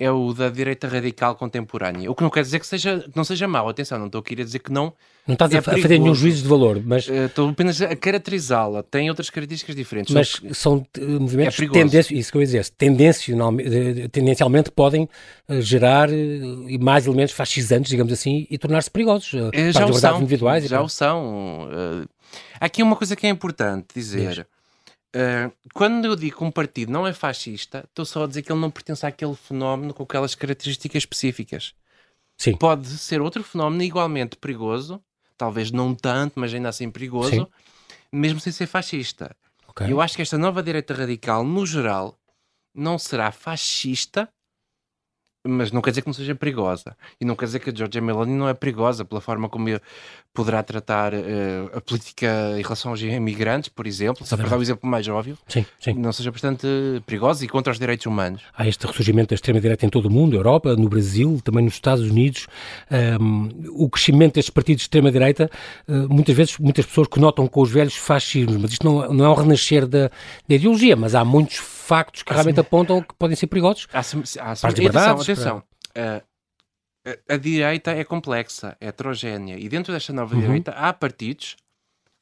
[0.00, 2.10] é o da direita radical contemporânea.
[2.10, 4.42] O que não quer dizer que seja, não seja mau, atenção, não estou aqui a
[4.42, 4.94] dizer que não.
[5.26, 7.06] Não estás é a fazer nenhum juízo de valor, mas.
[7.06, 10.14] Uh, estou apenas a caracterizá-la, tem outras características diferentes.
[10.14, 10.54] Mas que...
[10.54, 12.18] são uh, movimentos é tendenci...
[12.18, 15.06] isso que eu ia dizer, tendencialmente, tendencialmente podem
[15.46, 16.08] uh, gerar
[16.80, 19.28] mais elementos fascisantes, digamos assim, e tornar-se perigosos.
[19.28, 21.68] já o são, individuais já o são.
[22.58, 24.46] há aqui uma coisa que é importante dizer.
[25.14, 28.52] Uh, quando eu digo que um partido não é fascista, estou só a dizer que
[28.52, 31.74] ele não pertence àquele fenómeno com aquelas características específicas.
[32.38, 32.56] Sim.
[32.56, 35.02] Pode ser outro fenómeno igualmente perigoso,
[35.36, 37.46] talvez não tanto, mas ainda assim perigoso, Sim.
[38.12, 39.36] mesmo sem ser fascista.
[39.68, 39.92] Okay.
[39.92, 42.16] Eu acho que esta nova direita radical, no geral,
[42.74, 44.28] não será fascista
[45.46, 46.96] mas não quer dizer que não seja perigosa.
[47.20, 49.68] E não quer dizer que a Georgia Meloni não é perigosa pela forma como
[50.32, 51.18] poderá tratar uh,
[51.74, 55.36] a política em relação aos imigrantes, por exemplo, só para dar o exemplo mais óbvio,
[55.48, 55.94] sim, sim.
[55.94, 56.66] não seja bastante
[57.04, 58.42] perigosa e contra os direitos humanos.
[58.56, 62.08] Há este ressurgimento da extrema-direita em todo o mundo, Europa, no Brasil, também nos Estados
[62.08, 62.46] Unidos.
[63.20, 65.50] Um, o crescimento destes partidos de extrema-direita,
[65.88, 69.28] uh, muitas vezes, muitas pessoas notam com os velhos fascismos, mas isto não, não é
[69.28, 70.10] um renascer da,
[70.48, 71.56] da ideologia, mas há muitos
[71.90, 75.22] factos que realmente apontam que podem ser perigosos há, há, para as liberdades.
[75.22, 75.62] Atenção, atenção.
[75.90, 76.30] Uh,
[77.28, 80.40] a, a, direita é complexa, é heterogénea, e dentro desta nova uhum.
[80.40, 81.56] direita há partidos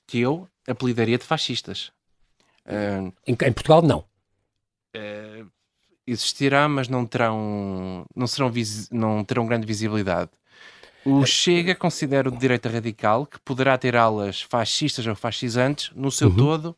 [0.07, 1.93] que eu apelidaria de fascistas.
[2.65, 4.05] Uh, em, em, Portugal, não.
[4.97, 5.47] Uh,
[6.07, 8.51] existirá, mas não terão, não serão
[8.91, 10.31] não terão grande visibilidade.
[11.05, 16.11] O Chega considera o de direita radical, que poderá ter aulas fascistas ou fascisantes, no
[16.11, 16.37] seu uhum.
[16.37, 16.77] todo,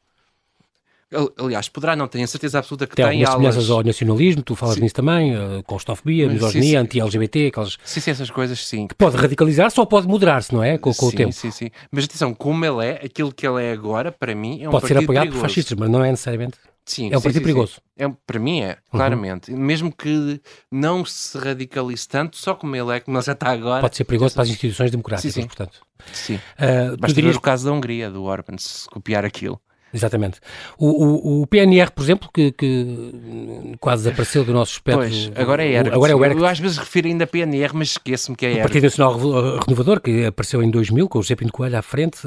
[1.38, 3.04] Aliás, poderá não, tenho a certeza absoluta que tem.
[3.04, 4.82] Tem algumas semelhanças ao nacionalismo, tu falas sim.
[4.82, 7.78] nisso também, uh, com estofobia, misoginia, anti-LGBT, aquelas...
[7.84, 8.86] Sim, sim, essas coisas, sim.
[8.86, 10.78] Que pode radicalizar, só pode moderar-se, não é?
[10.78, 11.32] Com, com sim, o tempo.
[11.32, 14.68] Sim, sim, Mas atenção, como ele é, aquilo que ele é agora, para mim, é
[14.68, 15.40] um pode ser apoiado perigoso.
[15.40, 16.58] por fascistas, mas não é necessariamente...
[16.84, 17.80] Sim, é um partido perigoso.
[17.96, 19.52] É, para mim é, claramente.
[19.52, 19.58] Uhum.
[19.58, 20.40] Mesmo que
[20.72, 23.82] não se radicalize tanto, só como ele é, como ele já está agora.
[23.82, 25.46] Pode ser perigoso para as instituições democráticas, sim, sim.
[25.46, 25.80] portanto.
[26.12, 26.34] Sim.
[26.34, 27.34] Uh, Basta dirias...
[27.34, 29.60] ver o caso da Hungria, do Orban, se copiar aquilo.
[29.92, 30.40] Exatamente.
[30.78, 35.02] O, o, o, PNR, por exemplo, que, que quase desapareceu do nosso espectro.
[35.02, 35.92] Pois, agora é ERC.
[35.92, 36.38] Agora é o ERC.
[36.38, 38.60] Eu às vezes refiro ainda a PNR, mas esqueço-me que é ERC.
[38.60, 39.18] O Partido Nacional
[39.66, 42.20] Renovador, que apareceu em 2000, com o José Pinto Coelho à frente,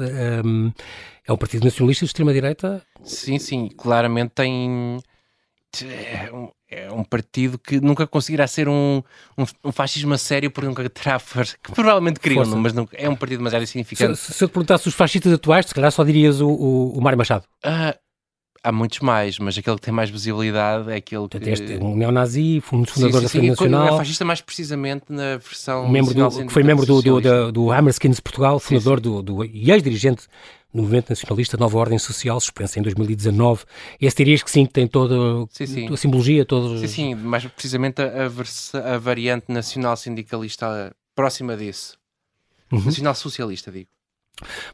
[0.44, 0.72] um,
[1.26, 2.82] é um partido nacionalista de extrema-direita?
[3.02, 3.70] Sim, sim.
[3.76, 4.98] Claramente tem...
[6.74, 9.02] É um, é partido que nunca conseguirá ser um,
[9.38, 13.08] um, um fascismo a sério porque nunca terá força, que provavelmente criam, mas não, é
[13.08, 14.18] um partido demasiado insignificante.
[14.18, 17.00] Se, se eu te perguntasse os fascistas atuais, se calhar só dirias o, o, o
[17.00, 17.44] Mário Machado.
[17.64, 17.96] Uh,
[18.62, 21.36] há muitos mais, mas aquele que tem mais visibilidade é aquele que...
[21.50, 23.94] Este, um neonazi, um fundador da Frente Nacional.
[23.94, 25.88] É fascista mais precisamente na versão...
[25.88, 29.10] Membro do, que foi membro do, do, do, do Hammerskins Portugal, fundador sim, sim.
[29.10, 30.26] do, do, e ex-dirigente
[30.74, 33.64] no movimento nacionalista Nova Ordem Social, suspensa em 2019.
[34.00, 35.92] Esse dirias que sim, que tem toda sim, sim.
[35.92, 36.78] a simbologia, todo...
[36.80, 41.96] Sim, sim, mais precisamente a, a, a variante nacional sindicalista próxima disso.
[42.72, 42.84] Uhum.
[42.84, 43.88] Nacional socialista, digo.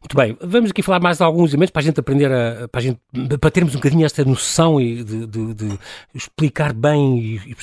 [0.01, 2.81] Muito bem, vamos aqui falar mais de alguns elementos para a gente aprender, a, para,
[2.81, 2.99] a gente,
[3.39, 5.79] para termos um bocadinho esta noção e de, de, de
[6.15, 7.57] explicar bem e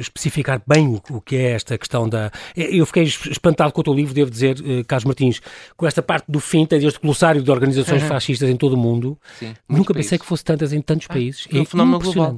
[0.00, 2.32] especificar bem o, o, que é esta questão da...
[2.56, 5.40] Eu fiquei espantado com o teu livro, devo dizer, eh, Carlos Martins,
[5.76, 8.08] com esta parte do fim, tem este glossário de organizações uhum.
[8.08, 9.16] fascistas em todo o mundo.
[9.38, 11.46] Sim, Nunca pensei que fosse tantas em tantos ah, países.
[11.52, 12.34] É um fenómeno global.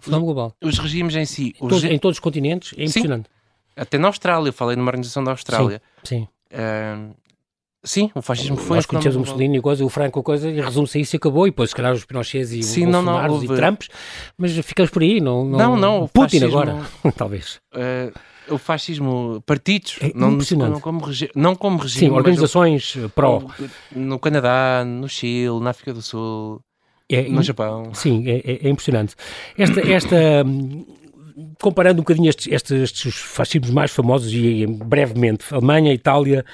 [0.00, 0.56] Fenómeno global.
[0.62, 1.54] Os regimes em si...
[1.60, 3.28] Os todos, Em todos os continentes, é impressionante.
[3.28, 3.34] Sim.
[3.76, 5.82] Até na Austrália, eu falei numa organização da Austrália.
[6.02, 6.28] Sim, sim.
[6.50, 7.14] Uh,
[7.84, 8.76] Sim, o fascismo foi.
[8.76, 11.46] Nós conhecemos o Mussolini, coisa, o Franco, coisa, e resume-se a isso e acabou.
[11.46, 13.46] E depois, se calhar, os Pinochets e Sim, não, não, houve...
[13.46, 13.88] e Trumps,
[14.36, 15.20] mas ficamos por aí.
[15.20, 15.76] Não, não, não.
[15.76, 16.86] não Putin fascismo, agora,
[17.16, 17.60] talvez.
[17.72, 18.12] Uh,
[18.52, 22.06] o fascismo, partidos, é não, não, como regi não como regime.
[22.06, 23.42] Sim, organizações o, pró.
[23.94, 26.60] No Canadá, no Chile, na África do Sul,
[27.08, 27.94] é, no Japão.
[27.94, 29.14] Sim, é, é, é impressionante.
[29.56, 29.80] Esta.
[29.80, 30.16] esta
[31.60, 36.44] comparando um bocadinho estes, estes, estes fascismos mais famosos e brevemente, Alemanha, Itália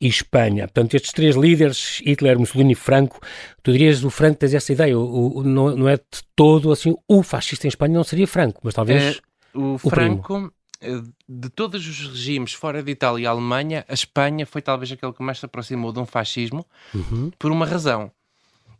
[0.00, 0.64] e Espanha.
[0.66, 3.20] Portanto, estes três líderes, Hitler, Mussolini e Franco,
[3.62, 6.94] tu dirias o Franco tens essa ideia, o, o, não, não, é de todo assim,
[7.08, 10.34] o fascista em Espanha não seria Franco, mas talvez é, o, o Franco...
[10.34, 10.52] Primo.
[10.80, 15.12] Eh, de todos os regimes fora de Itália e Alemanha, a Espanha foi talvez aquele
[15.12, 17.30] que mais se aproximou de um fascismo, uhum.
[17.38, 18.10] por uma razão.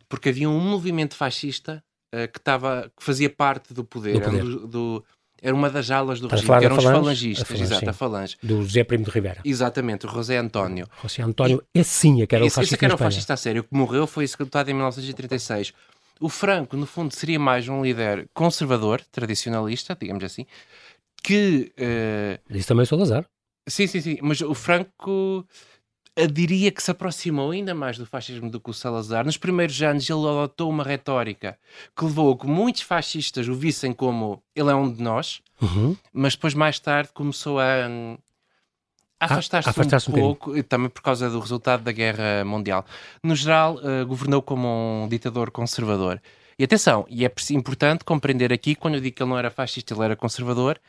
[0.07, 4.43] Porque havia um movimento fascista uh, que, tava, que fazia parte do poder, do poder.
[4.43, 5.05] Do, do,
[5.41, 8.37] era uma das alas do regime, que eram os falangistas, falange, exato, a falange.
[8.41, 9.41] Do José Primo de Rivera.
[9.45, 10.87] Exatamente, o José António.
[11.01, 12.97] José António, e, esse sim, é que era esse, o fascista esse que era o
[12.97, 15.73] fascista a sério, que morreu, foi executado em 1936.
[16.19, 20.45] O Franco, no fundo, seria mais um líder conservador, tradicionalista, digamos assim,
[21.23, 21.71] que...
[21.77, 22.57] Uh...
[22.57, 23.25] Isso também é Salazar.
[23.67, 25.45] Sim, sim, sim, mas o Franco
[26.25, 29.25] diria que se aproximou ainda mais do fascismo do que o Salazar.
[29.25, 31.57] Nos primeiros anos ele adotou uma retórica
[31.95, 35.95] que levou a que muitos fascistas o vissem como ele é um de nós, uhum.
[36.11, 37.85] mas depois mais tarde começou a,
[39.19, 42.83] a afastar-se afastar um, um pouco, também por causa do resultado da Guerra Mundial.
[43.21, 46.19] No geral, uh, governou como um ditador conservador.
[46.59, 49.93] E atenção, e é importante compreender aqui, quando eu digo que ele não era fascista,
[49.93, 50.79] ele era conservador,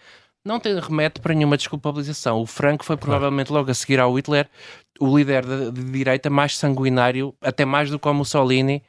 [0.44, 2.40] não tem remete para nenhuma desculpabilização.
[2.40, 4.48] O Franco foi provavelmente logo a seguir ao Hitler
[5.01, 8.83] o líder de, de direita mais sanguinário, até mais do que o Mussolini,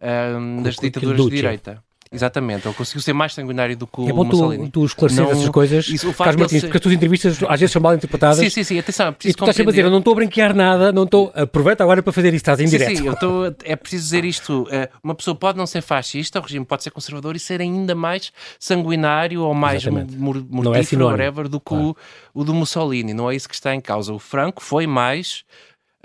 [0.00, 1.83] um, das ditaduras de direita.
[2.14, 4.66] Exatamente, ele conseguiu ser mais sanguinário do que o é bom Mussolini.
[4.66, 6.66] Tu, tu esclareces essas coisas, isso, Carlos Martins, ser...
[6.68, 8.38] porque as tuas entrevistas às vezes são mal interpretadas.
[8.38, 10.16] Sim, sim, sim, atenção, preciso E tu estás sempre a dizer, eu não estou a
[10.16, 11.32] brinquear nada, não estou...
[11.34, 12.98] Aproveita agora para fazer isto, estás em sim, direto.
[12.98, 13.54] Sim, eu estou...
[13.64, 16.90] É preciso dizer isto, eh, uma pessoa pode não ser fascista, o regime pode ser
[16.90, 21.96] conservador e ser ainda mais sanguinário ou mais mortífero, é whatever, do que claro.
[22.32, 23.12] o, o do Mussolini.
[23.12, 24.12] Não é isso que está em causa.
[24.12, 25.44] O Franco foi mais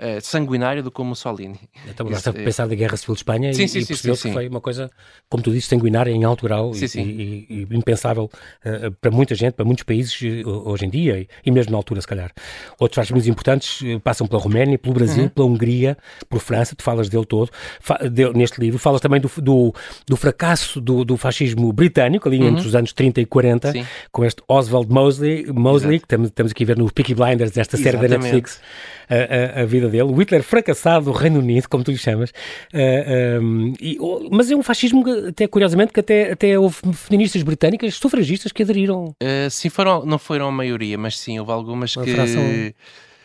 [0.00, 1.60] uh, sanguinário do que o Mussolini.
[1.88, 4.32] Então, basta Isso, pensar da Guerra Civil de Espanha sim, e, sim, e percebeu que
[4.32, 4.90] foi uma coisa,
[5.28, 8.30] como tu disse, sanguinária em alto grau e, e, e, impensável
[8.64, 12.00] uh, para muita gente, para muitos países uh, hoje em dia e, mesmo na altura,
[12.00, 12.32] se calhar.
[12.78, 15.28] Outros fascismos importantes passam pela Roménia, pelo Brasil, uhum.
[15.28, 15.96] pela Hungria,
[16.28, 19.74] por França, tu falas dele todo, fa de, neste livro, falas também do, do,
[20.06, 22.48] do fracasso do, do, fascismo britânico, ali uhum.
[22.48, 23.86] entre os anos 30 e 40, sim.
[24.10, 27.76] com este Oswald Mosley, Mosley que estamos, estamos aqui a ver no Peaky Blinders, esta
[27.76, 28.10] série Exatamente.
[28.10, 28.60] da Netflix,
[29.08, 32.30] a, a, a vida dele, o Hitler fracassado do Reino Unido, como tu lhe chamas,
[32.30, 32.32] uh,
[32.72, 33.98] eh, um, ehm, e,
[34.30, 39.14] mas é um fascismo, até curiosamente, que até, até houve feministas britânicas, sufragistas, que aderiram.
[39.22, 42.14] Uh, sim, foram, não foram a maioria, mas sim, houve algumas Uma que...
[42.14, 42.42] Fração...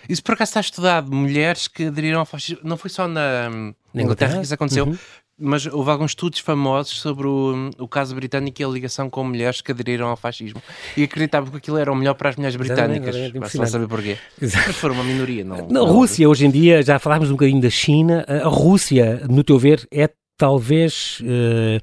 [0.07, 1.11] Isso por acaso está estudado.
[1.11, 2.59] Mulheres que aderiram ao fascismo.
[2.63, 3.49] Não foi só na,
[3.91, 4.85] na Inglaterra que isso aconteceu.
[4.85, 4.97] Uhum.
[5.37, 9.59] Mas houve alguns estudos famosos sobre o, o caso britânico e a ligação com mulheres
[9.59, 10.61] que aderiram ao fascismo
[10.95, 13.31] e acreditavam que aquilo era o melhor para as mulheres britânicas.
[13.31, 14.17] Basta lá saber porquê.
[14.41, 14.67] Exato.
[14.67, 15.67] Mas foram uma minoria, não.
[15.67, 18.25] Na Rússia, hoje em dia, já falámos um bocadinho da China.
[18.27, 21.79] A Rússia, no teu ver, é talvez uh,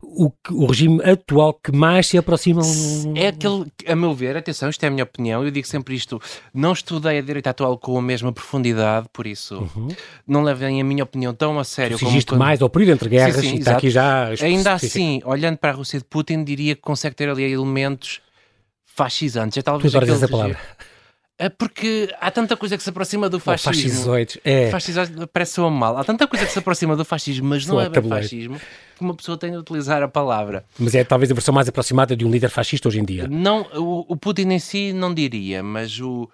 [0.00, 2.62] o, o, regime atual que mais se aproxima.
[3.14, 6.20] É aquele, a meu ver, atenção, isto é a minha opinião, eu digo sempre isto,
[6.54, 9.88] não estudei a direita atual com a mesma profundidade, por isso uhum.
[10.26, 11.98] não levem a minha opinião tão a sério.
[11.98, 14.28] Tu como mais ao período entre guerras sim, sim, e está aqui já.
[14.40, 18.20] Ainda assim, olhando para a Rússia de Putin, diria que consegue ter ali elementos
[18.84, 19.58] fascisantes.
[19.58, 20.58] É talvez tu essa palavra.
[20.92, 20.95] É
[21.58, 23.90] porque há tanta coisa que se aproxima do fascismo.
[23.90, 24.70] Fascisoides, é.
[24.70, 25.98] Fascisoides parece um mal.
[25.98, 28.58] Há tanta coisa que se aproxima do fascismo, mas não é bem fascismo,
[28.96, 30.64] que uma pessoa tem de utilizar a palavra.
[30.78, 33.28] Mas é talvez a versão mais aproximada de um líder fascista hoje em dia.
[33.28, 36.30] Não, o, o Putin em si não diria, mas o,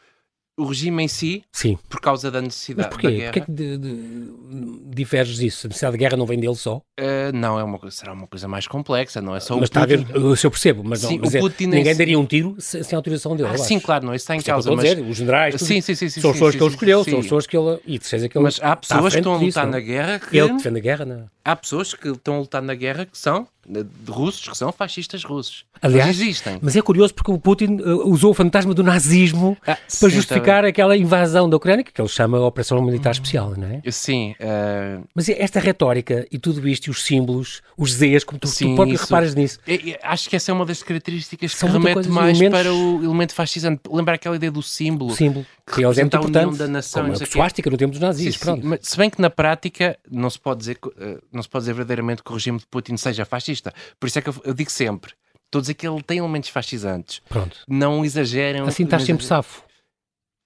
[0.57, 1.79] o regime em si, Sim.
[1.89, 3.07] por causa da necessidade Mas porquê?
[3.07, 3.33] da guerra.
[3.33, 5.67] Porquê que de, de, diverges isso?
[5.67, 6.77] A necessidade de guerra não vem dele só?
[7.01, 9.81] Uh, não, é uma, será uma coisa mais complexa, não é só mas o Putin.
[9.81, 12.27] Mas está a ver, se eu percebo, mas, sim, não, mas é, ninguém daria um
[12.27, 13.49] tiro sem, sem autorização dele.
[13.51, 14.71] Ah, sim, claro, não, isso está em é causa.
[14.71, 14.85] É mas...
[14.85, 17.25] dizer, os generais, tudo, sim, sim, sim, são as pessoas que ele escolheu, são as
[17.25, 17.81] pessoas que ele...
[17.87, 20.37] E que ele mas há pessoas que estão a lutar na guerra que...
[20.37, 23.49] Ele defende a guerra, não Há pessoas que estão a lutar na guerra que são
[23.67, 25.65] de russos que são fascistas russos.
[25.81, 26.59] Aliás, mas existem.
[26.61, 30.11] Mas é curioso porque o Putin uh, usou o fantasma do nazismo ah, para sim,
[30.11, 33.91] justificar aquela invasão da Ucrânia, que ele chama Operação Militar Especial, não é?
[33.91, 34.35] Sim.
[34.41, 35.05] Uh...
[35.15, 38.75] Mas esta retórica e tudo isto, e os símbolos, os Zs, como tu, sim, tu
[38.77, 39.05] próprio isso...
[39.05, 39.59] reparas nisso.
[39.67, 42.61] É, acho que essa é uma das características São que remete mais elementos...
[42.61, 43.83] para o elemento fascisante.
[43.91, 45.13] Lembrar aquela ideia do símbolo.
[45.13, 45.47] O símbolo.
[45.67, 46.59] Que, que é muito importante.
[46.59, 48.37] Da nação, como a suástica no tempo dos nazis.
[48.37, 48.79] Sim, sim.
[48.81, 52.23] se bem que na prática não se pode dizer, uh, não se pode dizer verdadeiramente
[52.23, 53.62] que o regime de Putin seja fascista.
[54.01, 55.13] Por isso é que eu, eu digo sempre,
[55.45, 57.21] estou a dizer que ele tem elementos fascisantes.
[57.29, 57.59] Pronto.
[57.69, 58.63] Não exagerem.
[58.63, 59.63] Assim estás sempre safo.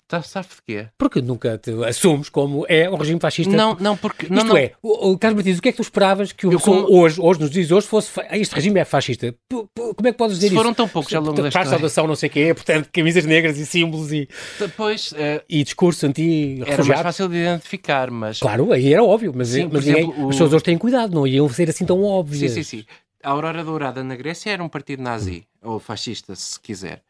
[0.06, 0.88] Está safo de quê?
[0.96, 3.56] Porque nunca te assumes como é o regime fascista.
[3.56, 4.28] Não, não, porque.
[4.28, 4.56] Não, Isto não.
[4.56, 6.86] é, o, o Carlos Martins, o que é que tu esperavas que o como...
[6.96, 8.12] hoje, hoje, nos dias hoje, fosse.
[8.30, 9.32] Este regime é fascista.
[9.32, 10.62] P como é que podes dizer Se isso?
[10.62, 13.58] Foram tão poucos ao longo da Faz saudação, não sei o quê, portanto, camisas negras
[13.58, 14.28] e símbolos e.
[14.60, 15.10] Depois.
[15.10, 15.42] Uh...
[15.48, 16.82] E discurso anti-refugiado.
[16.82, 18.38] Era mais fácil de identificar, mas.
[18.38, 20.28] Claro, aí era óbvio, mas, sim, mas exemplo, ninguém, o...
[20.28, 22.52] as pessoas hoje têm cuidado, não iam ser assim tão óbvias.
[22.52, 22.86] Sim, sim, sim.
[23.22, 25.70] A Aurora Dourada na Grécia era um partido nazi, hum.
[25.70, 27.02] ou fascista, se quiser.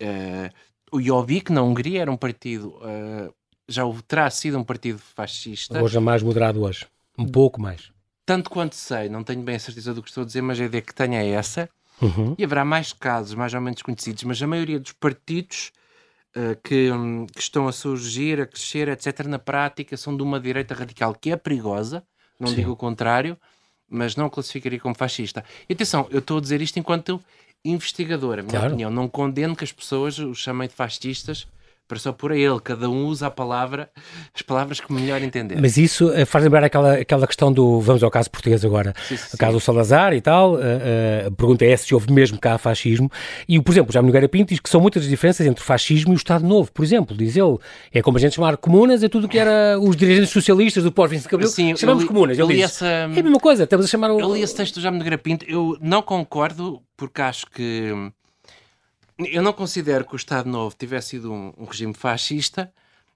[0.00, 0.50] Uh,
[0.90, 3.32] o Jobbik na Hungria era um partido, uh,
[3.68, 5.82] já terá sido um partido fascista.
[5.82, 6.86] Hoje é mais moderado hoje,
[7.18, 7.90] um pouco mais.
[8.24, 10.64] Tanto quanto sei, não tenho bem a certeza do que estou a dizer, mas a
[10.64, 11.68] ideia que tenho é essa.
[12.00, 12.34] Uhum.
[12.36, 15.72] E haverá mais casos, mais ou menos conhecidos, mas a maioria dos partidos
[16.36, 20.40] uh, que, um, que, estão a surgir, a crescer, etc., na prática são de uma
[20.40, 22.04] direita radical que é perigosa,
[22.38, 22.56] não Sim.
[22.56, 23.38] digo o contrário,
[23.92, 25.44] mas não classificaria como fascista.
[25.68, 27.22] E atenção, eu estou a dizer isto enquanto
[27.64, 28.66] investigador, a minha claro.
[28.68, 28.90] opinião.
[28.90, 31.46] Não condeno que as pessoas os chamem de fascistas
[31.98, 33.90] só por ele, cada um usa a palavra,
[34.34, 35.60] as palavras que melhor entender.
[35.60, 39.16] Mas isso uh, faz lembrar aquela, aquela questão do, vamos ao caso português agora, sim,
[39.16, 42.38] sim, o caso do Salazar e tal, uh, uh, a pergunta é se houve mesmo
[42.38, 43.10] cá fascismo,
[43.48, 46.12] e por exemplo, já Nogueira Pinto diz que são muitas as diferenças entre o fascismo
[46.12, 47.58] e o Estado Novo, por exemplo, diz ele,
[47.92, 51.28] é como a gente chamar comunas, é tudo que era os dirigentes socialistas do pós-20
[51.28, 53.88] de Abril, sim, chamamos li, comunas, ele diz, essa, é a mesma coisa, estamos a
[53.88, 54.20] chamar o...
[54.20, 57.92] Eu li esse texto do Jaime Nogueira Pinto, eu não concordo, porque acho que
[59.30, 62.72] eu não considero que o Estado Novo tivesse sido um, um, regime fascista,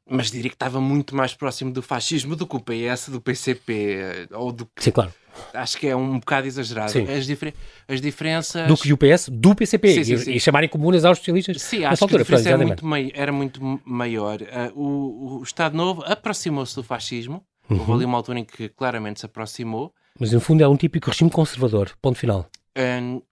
[0.09, 4.29] mas diria que estava muito mais próximo do fascismo do que o PS, do PCP,
[4.33, 5.13] ou do Sim, claro.
[5.53, 6.93] Acho que é um bocado exagerado.
[7.11, 7.55] As, difer
[7.89, 8.67] as diferenças.
[8.67, 9.95] Do que o PS, do PCP.
[9.95, 10.33] Sim, sim, sim.
[10.33, 11.61] E, chamarem comunas aos socialistas.
[11.61, 14.41] Sim, acho altura, que a diferença era muito, era muito maior.
[14.41, 17.45] Uh, o, o, Estado Novo aproximou-se do fascismo.
[17.69, 17.79] Uhum.
[17.81, 19.93] Houve ali uma altura em que claramente se aproximou.
[20.19, 21.93] Mas no fundo é um típico regime conservador.
[22.01, 22.49] Ponto final.
[22.79, 23.23] Uh,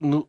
[0.00, 0.28] no,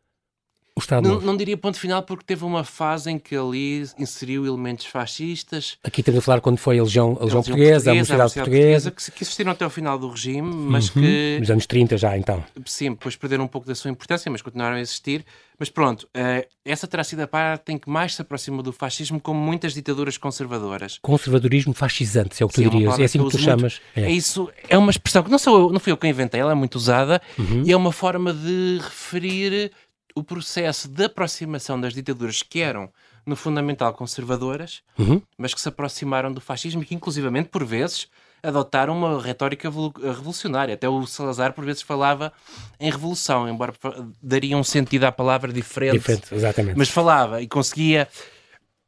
[0.76, 4.46] o Estado não, não, diria ponto final porque teve uma fase em que ali inseriu
[4.46, 5.78] elementos fascistas.
[5.84, 8.92] Aqui estamos a falar quando foi a Legião, a Legião a Portuguesa, a Universidade Portuguesa.
[8.92, 11.04] Que, que, existiram até ao final do regime, mas uhum.
[11.04, 11.38] que...
[11.40, 12.44] Nos anos 30 já, então.
[12.66, 15.24] Sim, depois perderam um pouco da sua importância, mas continuaram a existir.
[15.60, 19.20] Mas pronto, uh, essa terá sido a parte em que mais se aproxima do fascismo,
[19.20, 20.98] como muitas ditaduras conservadoras.
[21.02, 23.00] Conservadorismo fascisante, é o que tu Sim, dirias.
[23.00, 23.80] É assim que, que tu chamas.
[23.96, 24.04] É.
[24.04, 24.12] é.
[24.12, 26.56] isso, é uma expressão que não, sou eu, não fui eu que inventei, ela é
[26.56, 27.64] muito usada uhum.
[27.66, 29.72] e é uma forma de referir
[30.16, 32.92] o processo de aproximação das ditaduras que eram,
[33.26, 35.22] no fundamental, conservadoras, uhum.
[35.38, 38.08] mas que se aproximaram do fascismo e que, inclusivamente, por vezes,
[38.44, 40.76] adotaram uma retórica revolucionária.
[40.76, 42.34] Até o Salazar, por vezes, falava
[42.80, 43.74] em revolução, embora
[44.22, 45.94] daria um sentido à palavra diferente.
[45.94, 46.78] Diferente, exatamente.
[46.78, 48.08] Mas falava e conseguia,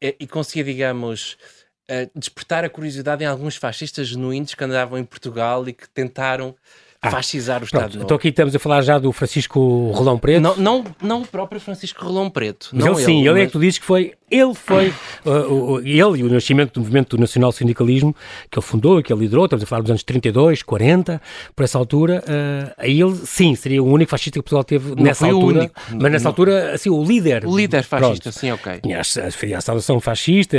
[0.02, 1.38] eh, e conseguia digamos,
[1.88, 6.54] eh, despertar a curiosidade em alguns fascistas genuínos que andavam em Portugal e que tentaram
[7.12, 10.42] fascizar o Estado Então aqui estamos a falar já do Francisco Rolão Preto.
[10.42, 12.70] Não, não, não o próprio Francisco Rolão Preto.
[12.74, 13.42] Mas não ele sim, ele, mas...
[13.42, 14.90] é que tu dizes que foi Ele foi,
[15.26, 18.16] uh, ele e o nascimento do movimento do nacional sindicalismo
[18.50, 21.22] que ele fundou, que ele liderou, estamos a falar dos anos 32, 40,
[21.56, 25.04] por essa altura, uh, aí ele, sim, seria o único fascista que Portugal teve Não
[25.04, 25.76] nessa altura, único.
[25.92, 26.32] mas nessa Não.
[26.32, 27.46] altura, assim, o líder.
[27.46, 28.40] O líder fascista, Pronto.
[28.40, 28.80] sim, ok.
[28.82, 30.58] Tinha a, a saudação fascista,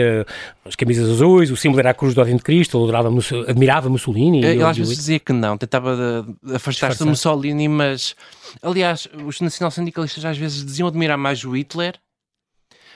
[0.64, 3.10] as camisas azuis, o símbolo era a cruz do Ordem de Cristo, ele adorava,
[3.48, 4.44] admirava Mussolini.
[4.44, 6.94] Ele às vezes dizia que não, tentava Disfarçar.
[6.96, 8.14] do Mussolini, mas
[8.62, 11.98] aliás, os nacional-sindicalistas às vezes diziam admirar mais o Hitler,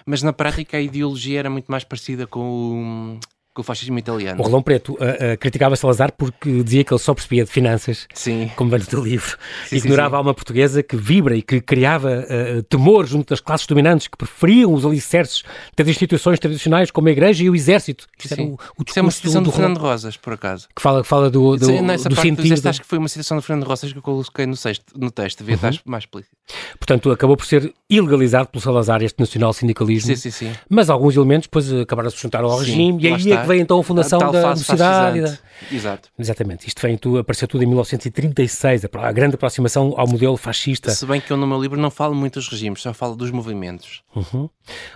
[0.06, 3.20] mas na prática a ideologia era muito mais parecida com o,
[3.52, 4.40] com o fascismo italiano.
[4.40, 8.06] O Rolão Preto uh, uh, criticava Salazar porque dizia que ele só percebia de finanças,
[8.14, 9.36] Sim, como vem do livro.
[9.66, 10.14] Sim, Ignorava sim, sim.
[10.14, 14.16] a alma portuguesa que vibra e que criava uh, temor junto das classes dominantes que
[14.16, 15.42] preferiam os alicerces
[15.76, 18.06] das instituições tradicionais como a Igreja e o Exército.
[18.18, 20.68] Isto era o, o isso é uma citação do, Rolão, Fernando Rosas, por acaso.
[20.74, 22.52] que fala, fala do, do, Sim, Nessa do parte do sentido.
[22.54, 25.10] texto, acho que foi uma citação do Fernando Rosas que eu coloquei no, sexto, no
[25.10, 26.36] texto, devia estar mais explícito.
[26.78, 30.14] Portanto, acabou por ser ilegalizado pelo Salazar este nacional sindicalismo.
[30.14, 30.52] Sim, sim, sim.
[30.68, 33.60] Mas alguns elementos depois acabaram de se juntar ao regime e aí é que veio
[33.60, 35.20] então a fundação A da universidade.
[35.20, 35.38] da-.
[35.70, 36.08] Exato.
[36.18, 40.90] Exatamente, isto vem, tu, apareceu tudo em 1936, a, a grande aproximação ao modelo fascista.
[40.90, 43.30] Se bem que eu no meu livro não falo muito dos regimes, só falo dos
[43.30, 44.02] movimentos.
[44.16, 44.48] Uhum.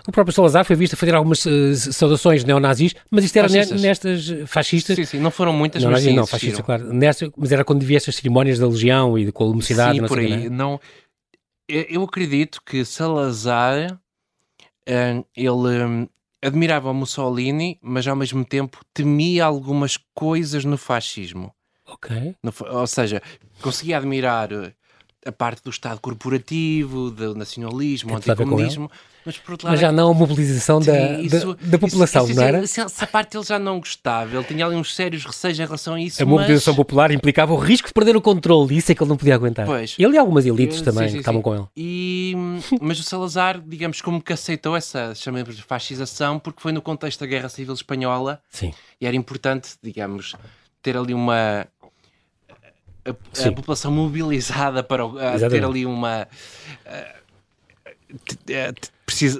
[0.07, 3.81] O próprio Salazar foi visto a fazer algumas eh, saudações neonazis, mas isto era Fascistas.
[3.81, 4.95] nestas fascistas.
[4.95, 6.91] Sim, sim, não foram muitas, Não, mas sim, não, fascista, claro.
[6.93, 9.99] Nesta, mas era quando havia estas cerimónias da legião e de mocidade.
[9.99, 10.29] Sim, por aí.
[10.29, 10.49] não é?
[10.49, 10.79] Não,
[11.67, 13.99] eu acredito que Salazar
[14.87, 16.07] eh, ele
[16.45, 21.51] admirava Mussolini, mas ao mesmo tempo temia algumas coisas no fascismo.
[21.87, 22.35] Ok.
[22.43, 23.21] No ou seja,
[23.61, 24.73] conseguia admirar eh,
[25.25, 28.91] a parte do Estado corporativo, do nacionalismo, a com anticomunismo,
[29.25, 32.25] mas por outro lado Mas já não a mobilização da, Sim, da- isso- da, população,
[32.25, 32.63] isso- não isso- era?
[32.63, 35.95] isso- Essa parte ele já não gostava, ele tinha ali uns sérios receios em relação
[35.95, 36.21] a isso.
[36.21, 36.77] A mobilização mas...
[36.77, 39.65] popular implicava o risco de perder o controle, isso é que ele não podia aguentar.
[39.65, 39.95] Pois.
[39.97, 41.65] Ele e algumas elites Sim, também sim, que estavam com ele.
[41.75, 42.35] E,
[42.79, 47.19] mas o Salazar, digamos, como que aceitou essa chamemos de fascização, porque foi no contexto
[47.21, 48.71] da Guerra Civil Espanhola Sim.
[49.01, 50.35] e era importante, digamos,
[50.83, 51.65] ter ali uma.
[53.05, 55.03] A, a população mobilizada para
[55.49, 56.27] ter ali uma.
[59.05, 59.39] precisa,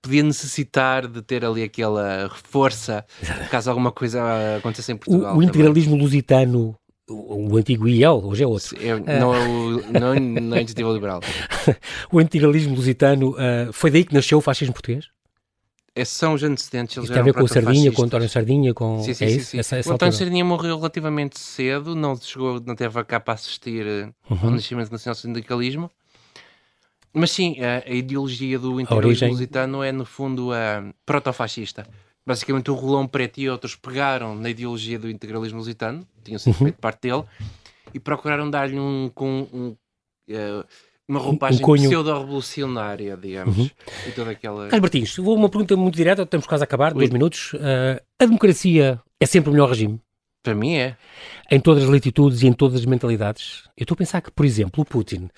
[0.00, 3.04] podia necessitar de ter ali aquela força
[3.50, 4.20] caso alguma coisa
[4.58, 5.20] acontecesse em Portugal.
[5.20, 5.48] O, o também.
[5.48, 6.76] integralismo lusitano,
[7.08, 8.76] o, antigo IEL, hoje é outro.
[8.78, 11.20] Eu- não, é o- não, não é a iniciativa liberal.
[12.12, 15.06] O integralismo lusitano, ah, foi daí que nasceu o fascismo português?
[15.96, 16.96] É, são os antecedentes.
[16.96, 18.04] Eles tem a ver com o Sardinha, com o.
[18.04, 19.00] António Sardinha, com...
[19.02, 19.58] Sim, sim, é sim, sim.
[19.58, 20.24] Essa, essa o António altura.
[20.24, 24.50] Sardinha morreu relativamente cedo, não, chegou, não teve cá para assistir eh, ao Uhum.
[24.50, 25.88] nascimento do nacional-sindicalismo.
[27.12, 31.86] Mas sim, a, a ideologia do integralismo lusitano é, no fundo, a protofascista.
[32.26, 36.64] Basicamente, o Rolão Preto e outros pegaram na ideologia do integralismo lusitano, tinham sido Uhum.
[36.64, 37.22] feito parte dele,
[37.92, 39.76] e procuraram dar-lhe um, com um,
[40.28, 40.64] eh,
[41.08, 41.82] uma roupagem cunho.
[41.82, 41.88] Uhum.
[41.88, 43.70] pseudo-revolucionária, digamos.
[44.06, 44.68] E toda aquela...
[44.68, 46.98] Carlos Martins, vou uma pergunta muito direta, estamos quase a acabar, Ui.
[46.98, 47.52] dois minutos.
[47.60, 50.00] Ah, a democracia é sempre o melhor regime?
[50.44, 50.94] Para mim é.
[51.50, 53.62] Em todas as latitudes e em todas as mentalidades?
[53.76, 55.28] Eu estou a pensar que, por exemplo, o Putin,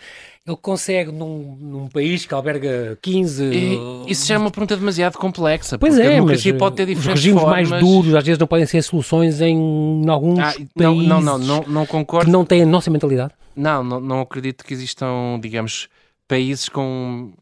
[0.46, 3.44] ele consegue num, num país que alberga 15...
[3.44, 5.78] E isso já é uma pergunta demasiado complexa.
[5.78, 7.68] Pois porque é, a mas democracia pode ter os diferentes regimes formas.
[7.70, 11.38] mais duros às vezes não podem ser soluções em alguns Ah, países não, não, não,
[11.38, 12.30] não, não que concordo.
[12.30, 13.32] não têm a nossa mentalidade.
[13.54, 15.88] Não, não, não acredito que existam, digamos,
[16.28, 17.32] países com.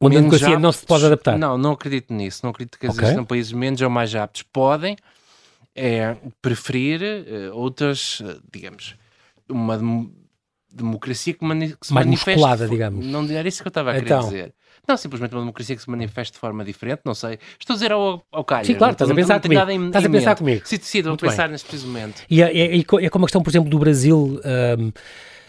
[0.00, 0.88] Onde a democracia não se aptos.
[0.88, 1.38] pode adaptar.
[1.38, 2.40] Não, não acredito nisso.
[2.42, 3.02] Não acredito que Ok.
[3.04, 4.42] existam países menos ou mais aptos.
[4.42, 4.96] Podem
[5.80, 8.94] é, preferir eh, outras, eh, digamos,
[9.48, 10.12] uma dem-
[10.72, 12.38] democracia que, mani- que se Mais manifeste.
[12.40, 13.04] musculada, digamos.
[13.06, 14.20] Não era isso que eu estava a querer Então.
[14.20, 14.54] dizer.
[14.88, 17.38] Não, simplesmente uma democracia que se manifeste de forma diferente, não sei.
[17.58, 18.66] Estou a dizer ao, ao calho.
[18.66, 19.70] Sim, claro, estás a pensar comigo.
[19.70, 20.38] em- Estás a em pensar mente.
[20.38, 20.62] comigo.
[20.64, 21.30] Sim, sim, estou a Muito bem.
[21.30, 22.22] pensar nesse preciso momento.
[22.30, 24.90] E é, é, é é como a questão, por exemplo, do Brasil, ahm,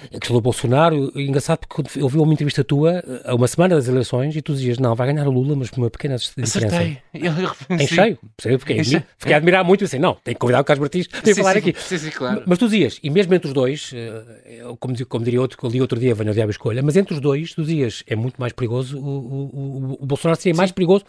[0.05, 3.75] a questão do Bolsonaro, é engraçado porque eu vi uma entrevista tua a uma semana
[3.75, 6.57] das eleições e tu dizias, não, vai ganhar o Lula, mas por uma pequena diferença.
[6.59, 6.97] Acertei.
[7.13, 7.95] Eu Em reconheci.
[7.95, 9.03] cheio, Em cheio.
[9.17, 11.53] fiquei a admirar muito e assim, não, tem que convidar o Carlos Martins para falar
[11.53, 11.75] sim, aqui.
[11.77, 12.43] Sim, sim, claro.
[12.45, 15.63] Mas tu dizias, e mesmo entre os dois, eh, eu, como, como diria outro que
[15.63, 18.39] eu li outro dia, venho diabo escolha, mas entre os dois, tu dizias, é muito
[18.39, 21.06] mais perigoso, o, o, o, o Bolsonaro seria mais perigoso.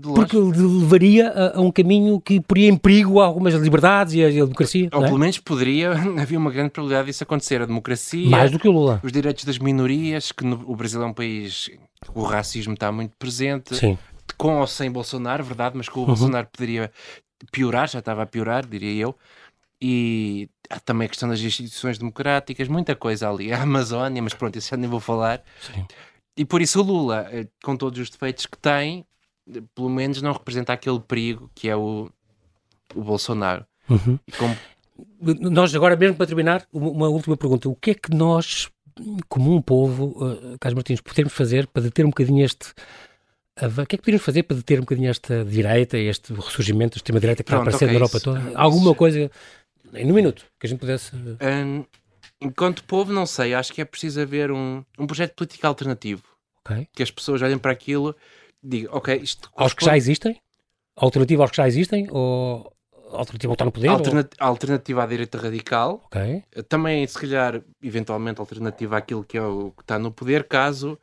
[0.00, 4.30] Porque levaria a, a um caminho que poria em perigo algumas liberdades e a, a
[4.30, 5.06] democracia, Ou é?
[5.06, 7.60] pelo menos poderia, havia uma grande probabilidade disso acontecer.
[7.62, 9.00] A democracia, mais do que o Lula.
[9.02, 11.70] os direitos das minorias, que no- o Brasil é um país
[12.14, 13.96] o racismo está muito presente, Sim.
[14.36, 16.04] com ou sem Bolsonaro, verdade, mas com Uhum.
[16.04, 16.90] o Bolsonaro poderia
[17.52, 19.14] piorar, já estava a piorar, diria eu.
[19.80, 23.52] E há também a questão das instituições democráticas, muita coisa ali.
[23.52, 25.42] A Amazónia, mas pronto, isso já nem vou falar.
[25.60, 25.84] Sim.
[26.36, 29.04] E por isso o Lula, eh, com todos os defeitos que tem,
[29.74, 32.10] pelo menos não representa aquele perigo que é o,
[32.94, 33.66] o Bolsonaro.
[33.88, 34.18] Uhum.
[34.38, 34.56] Como
[35.50, 37.68] Nós agora mesmo para terminar, uma, última pergunta.
[37.68, 38.70] O que é que nós,
[39.28, 42.72] como um povo, uh, Carlos Martins, podemos fazer para deter um bocadinho este
[43.60, 46.98] O que é que podíamos fazer para deter um bocadinho esta direita, este ressurgimento da
[46.98, 48.58] extrema-direita que Pronto, está aparecendo okay, na Europa toda?
[48.58, 49.30] Alguma coisa,
[49.94, 51.14] em um minuto, que a gente pudesse...
[51.14, 51.84] Um,
[52.40, 56.22] enquanto povo, não sei, acho que é preciso haver um, um projeto político alternativo.
[56.64, 56.88] Okay.
[56.94, 58.16] Que as pessoas olhem para aquilo
[58.62, 59.50] digam, ok, isto...
[59.56, 60.40] Aos que já existem?
[60.96, 62.08] Alternativa aos que já existem?
[62.10, 62.72] Ou
[63.10, 63.90] alternativa ao estar no poder?
[63.90, 64.00] Ou...
[64.38, 66.02] Alternativa à direita radical.
[66.06, 66.44] Okay.
[66.68, 70.98] Também, se calhar, eventualmente, alternativa àquilo que é o que está no poder, caso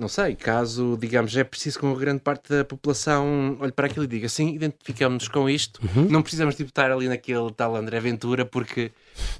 [0.00, 4.04] não sei, caso, digamos, é preciso que uma grande parte da população olhe para aquilo
[4.04, 6.08] e diga assim, identificamos-nos com isto, uhum.
[6.08, 8.92] não precisamos de estar ali naquele tal André Ventura, porque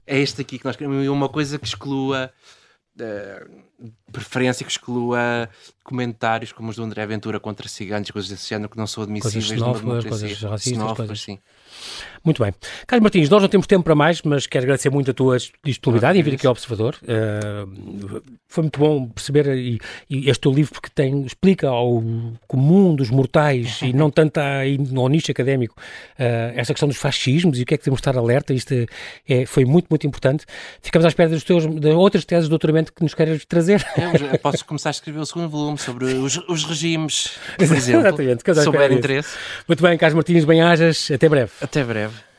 [0.07, 2.31] é este aqui que nós queremos, uma coisa que exclua
[3.01, 5.49] uh, preferência, que exclua
[5.83, 9.49] comentários como os do André Ventura contra ciganos, coisas desse género que não são admissíveis
[9.49, 11.21] coisas numa Coisas racistas, coisas...
[11.21, 11.39] sim.
[12.23, 12.53] Muito bem.
[12.87, 16.19] Carlos Martins, nós não temos tempo para mais, mas quero agradecer muito a tua disponibilidade
[16.19, 16.97] em vir aqui ao Observador.
[17.03, 22.03] Uh, foi muito bom perceber e, e, este teu livro porque tem, explica ao
[22.47, 27.59] comum dos mortais e não tanto aí no nicho académico uh, esta questão dos fascismos
[27.59, 28.53] e o que é que temos de estar alerta.
[28.53, 28.75] Isto
[29.27, 30.45] é, foi muito, muito importante.
[30.83, 33.83] Ficamos à espera dos teus, de outras teses de doutoramento que nos queres trazer.
[34.33, 38.55] É, posso começar a escrever o segundo volume sobre os, os regimes, por exemplo, Exatamente,
[38.55, 39.37] se houver interesse.
[39.69, 41.11] Muito bem, Carlos Martins, bem-ajas.
[41.11, 41.51] Até breve.
[41.61, 42.30] Até breve.